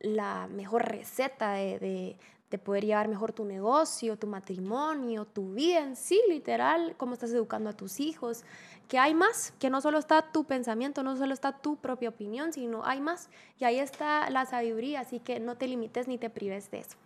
la 0.00 0.48
mejor 0.48 0.88
receta 0.88 1.52
de, 1.52 2.16
poder 2.64 2.84
llevar 2.84 3.08
mejor 3.08 3.32
tu 3.32 3.44
negocio, 3.44 4.16
tu 4.16 4.26
matrimonio, 4.26 5.24
tu 5.24 5.54
vida 5.54 5.80
en 5.80 5.94
sí, 5.94 6.20
literal, 6.28 6.94
cómo 6.96 7.14
estás 7.14 7.30
educando 7.30 7.70
a 7.70 7.72
tus 7.72 8.00
hijos, 8.00 8.42
que 8.88 8.98
hay 8.98 9.14
más, 9.14 9.52
que 9.60 9.70
no 9.70 9.80
solo 9.80 9.98
está 9.98 10.32
tu 10.32 10.44
pensamiento, 10.44 11.04
no 11.04 11.16
solo 11.16 11.32
está 11.32 11.52
tu 11.52 11.76
propia 11.76 12.08
opinión, 12.08 12.52
sino 12.52 12.84
hay 12.84 13.00
más. 13.00 13.28
Y 13.60 13.64
ahí 13.64 13.78
está 13.78 14.28
la 14.30 14.46
sabiduría, 14.46 15.00
así 15.00 15.20
que 15.20 15.38
no 15.38 15.56
te 15.56 15.68
limites 15.68 16.08
ni 16.08 16.18
te 16.18 16.28
prives 16.28 16.72
de 16.72 16.80
eso. 16.80 16.96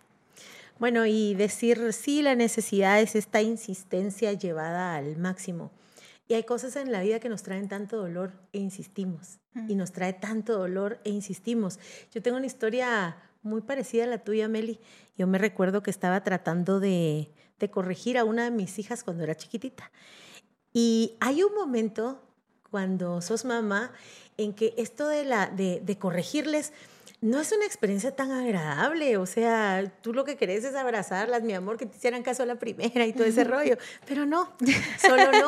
Bueno, 0.79 1.05
y 1.05 1.35
decir 1.35 1.93
sí, 1.93 2.23
la 2.23 2.35
necesidad 2.35 2.99
es 2.99 3.15
esta 3.15 3.41
insistencia 3.41 4.33
llevada 4.33 4.95
al 4.95 5.15
máximo. 5.17 5.69
Y 6.27 6.33
hay 6.33 6.43
cosas 6.43 6.75
en 6.75 6.91
la 6.91 7.01
vida 7.01 7.19
que 7.19 7.29
nos 7.29 7.43
traen 7.43 7.67
tanto 7.67 7.97
dolor 7.97 8.33
e 8.51 8.59
insistimos. 8.59 9.39
Y 9.67 9.75
nos 9.75 9.91
trae 9.91 10.13
tanto 10.13 10.57
dolor 10.57 10.99
e 11.03 11.09
insistimos. 11.11 11.79
Yo 12.11 12.21
tengo 12.21 12.37
una 12.37 12.45
historia 12.45 13.15
muy 13.41 13.61
parecida 13.61 14.03
a 14.03 14.07
la 14.07 14.17
tuya, 14.17 14.47
Meli. 14.47 14.79
Yo 15.17 15.27
me 15.27 15.37
recuerdo 15.37 15.83
que 15.83 15.91
estaba 15.91 16.23
tratando 16.23 16.79
de, 16.79 17.29
de 17.59 17.69
corregir 17.69 18.17
a 18.17 18.23
una 18.23 18.43
de 18.45 18.51
mis 18.51 18.79
hijas 18.79 19.03
cuando 19.03 19.23
era 19.23 19.35
chiquitita. 19.35 19.91
Y 20.73 21.15
hay 21.19 21.43
un 21.43 21.53
momento 21.53 22.21
cuando 22.69 23.21
sos 23.21 23.45
mamá 23.45 23.93
en 24.37 24.53
que 24.53 24.73
esto 24.77 25.07
de, 25.07 25.23
la, 25.23 25.47
de, 25.47 25.81
de 25.85 25.97
corregirles 25.97 26.73
no 27.25 27.41
es 27.41 27.51
una 27.51 27.65
experiencia 27.65 28.15
tan 28.15 28.31
agradable. 28.31 29.17
O 29.17 29.25
sea, 29.25 29.91
tú 30.01 30.13
lo 30.13 30.23
que 30.23 30.37
querés 30.37 30.63
es 30.63 30.75
abrazarlas, 30.75 31.41
mi 31.41 31.53
amor, 31.53 31.77
que 31.77 31.87
te 31.87 31.97
hicieran 31.97 32.21
caso 32.21 32.43
a 32.43 32.45
la 32.45 32.55
primera 32.55 33.05
y 33.05 33.13
todo 33.13 33.25
ese 33.25 33.43
rollo. 33.43 33.77
Pero 34.07 34.25
no, 34.25 34.53
solo 35.01 35.31
no. 35.31 35.47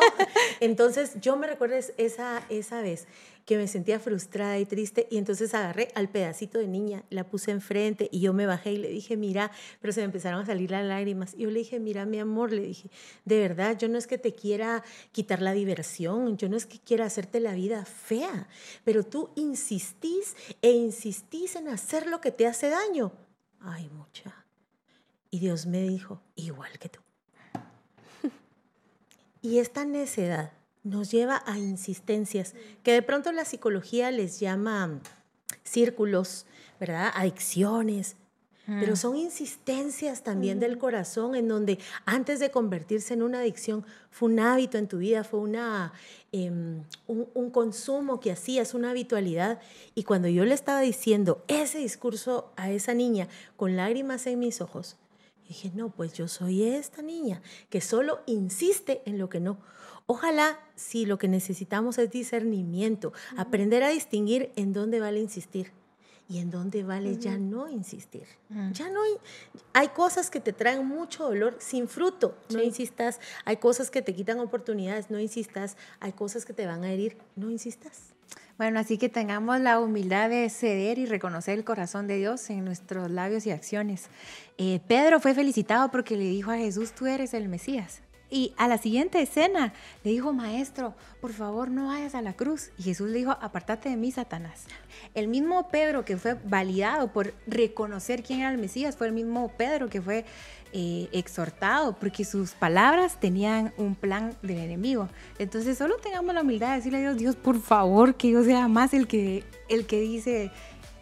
Entonces, 0.60 1.14
yo 1.22 1.38
me 1.38 1.46
recuerdo 1.46 1.76
esa, 1.98 2.42
esa 2.50 2.82
vez 2.82 3.08
que 3.48 3.56
me 3.56 3.70
sentía 3.70 3.98
frustrada 3.98 4.60
y 4.60 4.66
triste 4.66 5.08
y 5.10 5.18
entonces 5.18 5.54
agarré 5.54 5.88
al 5.96 6.10
pedacito 6.10 6.60
de 6.60 6.68
niña, 6.68 7.06
la 7.10 7.24
puse 7.24 7.52
enfrente 7.52 8.10
y 8.12 8.20
yo 8.20 8.34
me 8.34 8.46
bajé 8.46 8.74
y 8.74 8.78
le 8.78 8.90
dije, 8.90 9.16
mira, 9.16 9.52
pero 9.80 9.94
se 9.94 10.02
me 10.02 10.06
empezaron 10.06 10.42
a 10.42 10.46
salir 10.46 10.70
las 10.70 10.84
lágrimas. 10.84 11.34
Y 11.34 11.44
yo 11.44 11.50
le 11.50 11.60
dije, 11.60 11.80
mira, 11.80 12.06
mi 12.06 12.20
amor, 12.20 12.52
le 12.52 12.62
dije, 12.64 12.90
de 13.24 13.40
verdad, 13.40 13.78
yo 13.78 13.88
no 13.88 13.98
es 13.98 14.06
que 14.06 14.18
te 14.18 14.36
quiera 14.36 14.84
quitar 15.14 15.42
la 15.42 15.54
diversión, 15.54 16.36
yo 16.36 16.50
no 16.50 16.58
es 16.58 16.66
que 16.66 16.80
quiera 16.80 17.06
hacerte 17.06 17.40
la 17.40 17.54
vida 17.54 17.86
fea, 17.86 18.50
pero 18.84 19.06
tú 19.06 19.30
insistís 19.38 20.36
e 20.62 20.72
insistís 20.72 21.56
en 21.56 21.70
hacer 21.70 22.06
lo 22.08 22.20
que 22.20 22.34
te 22.34 22.48
hace 22.48 22.68
daño. 22.68 23.14
Ay, 23.62 23.90
mucha. 23.94 24.46
Y 25.32 25.40
Dios 25.40 25.68
me 25.68 25.84
dijo, 25.84 26.22
igual 26.36 26.78
que 26.80 26.90
tú. 26.90 27.00
y 29.42 29.60
esta 29.60 29.86
necedad 29.86 30.57
nos 30.90 31.12
lleva 31.12 31.44
a 31.46 31.58
insistencias, 31.58 32.54
que 32.84 32.94
de 32.94 33.02
pronto 33.02 33.32
la 33.32 33.46
psicología 33.46 34.12
les 34.12 34.40
llama 34.40 35.00
círculos, 35.64 36.46
¿verdad? 36.80 37.12
Adicciones. 37.14 38.16
Pero 38.68 38.98
son 38.98 39.16
insistencias 39.16 40.24
también 40.24 40.60
del 40.60 40.78
corazón 40.78 41.36
en 41.36 41.48
donde 41.48 41.80
antes 42.06 42.42
de 42.42 42.52
convertirse 42.52 43.14
en 43.14 43.24
una 43.24 43.40
adicción 43.40 43.86
fue 44.12 44.28
un 44.28 44.42
hábito 44.42 44.78
en 44.78 44.90
tu 44.90 44.98
vida, 44.98 45.24
fue 45.24 45.40
una, 45.40 45.94
em, 46.34 46.84
un, 47.08 47.30
un, 47.34 47.50
consumo 47.50 48.20
que 48.20 48.30
hacías, 48.30 48.74
una 48.74 48.90
habitualidad. 48.90 49.62
Y 49.96 50.04
cuando 50.04 50.28
yo 50.28 50.44
le 50.44 50.54
estaba 50.54 50.82
diciendo 50.82 51.46
ese 51.48 51.78
discurso 51.78 52.52
a 52.58 52.70
esa 52.70 52.94
niña 52.94 53.30
con 53.56 53.78
lágrimas 53.78 54.28
en 54.28 54.40
mis 54.40 54.60
ojos, 54.60 54.98
dije, 55.48 55.72
no, 55.74 55.90
pues 55.90 56.12
yo 56.12 56.28
soy 56.28 56.64
esta 56.64 57.02
niña 57.02 57.42
que 57.70 57.80
solo 57.80 58.20
insiste 58.26 59.02
en 59.06 59.18
lo 59.18 59.30
que 59.30 59.40
no. 59.40 59.60
Ojalá 60.08 60.60
si 60.76 61.06
lo 61.06 61.18
que 61.18 61.28
necesitamos 61.28 61.98
es 61.98 62.10
discernimiento, 62.10 63.14
aprender 63.36 63.84
a 63.84 63.90
distinguir 63.90 64.52
en 64.56 64.72
dónde 64.72 65.02
vale 65.02 65.20
insistir 65.20 65.74
y 66.30 66.40
en 66.40 66.50
dónde 66.50 66.84
vale 66.84 67.18
ya 67.18 67.38
no 67.38 67.70
insistir. 67.70 68.26
Ya 68.72 68.90
no 68.90 69.02
hay 69.74 69.88
cosas 69.90 70.30
que 70.30 70.40
te 70.40 70.54
traen 70.54 70.86
mucho 70.86 71.26
dolor 71.26 71.58
sin 71.60 71.88
fruto, 71.88 72.38
no 72.50 72.62
insistas. 72.62 73.20
Hay 73.46 73.58
cosas 73.58 73.92
que 73.92 74.02
te 74.02 74.14
quitan 74.14 74.40
oportunidades, 74.40 75.10
no 75.10 75.20
insistas. 75.20 75.78
Hay 76.00 76.14
cosas 76.14 76.46
que 76.46 76.54
te 76.54 76.66
van 76.66 76.84
a 76.84 76.92
herir, 76.92 77.18
no 77.36 77.50
insistas. 77.50 78.14
Bueno, 78.58 78.80
así 78.80 78.98
que 78.98 79.08
tengamos 79.08 79.60
la 79.60 79.80
humildad 79.80 80.30
de 80.30 80.50
ceder 80.50 80.98
y 80.98 81.06
reconocer 81.06 81.58
el 81.58 81.64
corazón 81.64 82.08
de 82.08 82.18
Dios 82.18 82.50
en 82.50 82.66
nuestros 82.66 83.12
labios 83.12 83.46
y 83.46 83.52
acciones. 83.52 84.08
Eh, 84.58 84.82
Pedro 84.88 85.20
fue 85.20 85.34
felicitado 85.34 85.92
porque 85.92 86.18
le 86.18 86.26
dijo 86.26 86.52
a 86.52 86.58
Jesús, 86.58 86.92
tú 86.94 87.06
eres 87.06 87.34
el 87.34 87.50
Mesías. 87.50 88.02
Y 88.30 88.54
a 88.58 88.68
la 88.68 88.78
siguiente 88.78 89.22
escena 89.22 89.74
le 90.04 90.12
dijo, 90.12 90.34
maestro, 90.34 90.94
por 91.22 91.32
favor 91.32 91.70
no 91.70 91.88
vayas 91.88 92.14
a 92.14 92.22
la 92.22 92.34
cruz. 92.34 92.72
Y 92.78 92.84
Jesús 92.84 93.10
le 93.10 93.20
dijo, 93.20 93.32
apártate 93.32 93.90
de 93.90 93.96
mí, 93.96 94.12
Satanás. 94.12 94.66
El 95.14 95.30
mismo 95.30 95.70
Pedro 95.70 96.04
que 96.04 96.18
fue 96.18 96.34
validado 96.34 97.14
por 97.14 97.34
reconocer 97.46 98.24
quién 98.24 98.42
era 98.42 98.52
el 98.52 98.58
Mesías, 98.58 98.98
fue 98.98 99.08
el 99.08 99.14
mismo 99.14 99.48
Pedro 99.58 99.88
que 99.88 100.02
fue 100.02 100.26
eh, 100.74 101.08
exhortado 101.14 101.98
porque 101.98 102.26
sus 102.26 102.52
palabras 102.52 103.18
tenían 103.18 103.74
un 103.78 103.96
plan 103.96 104.36
del 104.42 104.58
enemigo. 104.58 105.08
Entonces 105.40 105.78
solo 105.78 105.96
tengamos 105.98 106.36
la 106.36 106.42
humildad 106.42 106.72
de 106.72 106.76
decirle 106.76 106.98
a 106.98 107.02
Dios, 107.02 107.18
Dios, 107.18 107.36
por 107.38 107.62
favor, 107.62 108.16
que 108.16 108.32
yo 108.32 108.44
sea 108.44 108.68
más 108.68 108.94
el 108.94 109.08
que, 109.08 109.46
el 109.70 109.86
que 109.86 110.02
dice, 110.02 110.52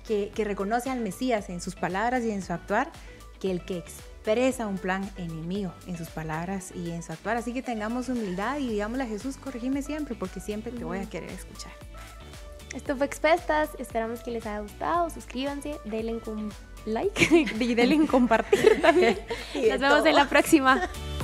que, 0.07 0.31
que 0.35 0.43
reconoce 0.43 0.91
al 0.91 0.99
Mesías 0.99 1.49
en 1.49 1.59
sus 1.59 1.73
palabras 1.73 2.23
y 2.23 2.29
en 2.29 2.43
su 2.43 2.53
actuar, 2.53 2.91
que 3.39 3.49
el 3.49 3.65
que 3.65 3.83
expresa 4.25 4.65
un 4.65 4.79
plan 4.79 5.07
enemigo 5.17 5.71
en 5.85 5.97
sus 5.97 6.09
palabras 6.09 6.71
y 6.73 6.89
en 6.89 7.03
su 7.03 7.11
actuar. 7.11 7.37
Así 7.37 7.53
que 7.53 7.61
tengamos 7.61 8.09
humildad 8.09 8.57
y 8.57 8.69
digámosle 8.69 9.03
a 9.03 9.07
Jesús, 9.07 9.37
corregime 9.37 9.83
siempre 9.83 10.15
porque 10.15 10.39
siempre 10.39 10.71
te 10.71 10.83
voy 10.83 10.97
a 10.97 11.07
querer 11.07 11.29
escuchar. 11.29 11.71
Esto 12.73 12.97
fue 12.97 13.05
Expestas, 13.05 13.69
esperamos 13.77 14.21
que 14.21 14.31
les 14.31 14.45
haya 14.47 14.61
gustado, 14.61 15.11
suscríbanse, 15.11 15.75
denle 15.85 16.19
un 16.25 16.51
like 16.85 17.45
y 17.59 17.75
denle 17.75 17.95
en 17.95 18.07
compartir 18.07 18.81
también. 18.81 19.19
Nos 19.69 19.79
vemos 19.79 20.05
en 20.05 20.15
la 20.15 20.27
próxima. 20.27 20.89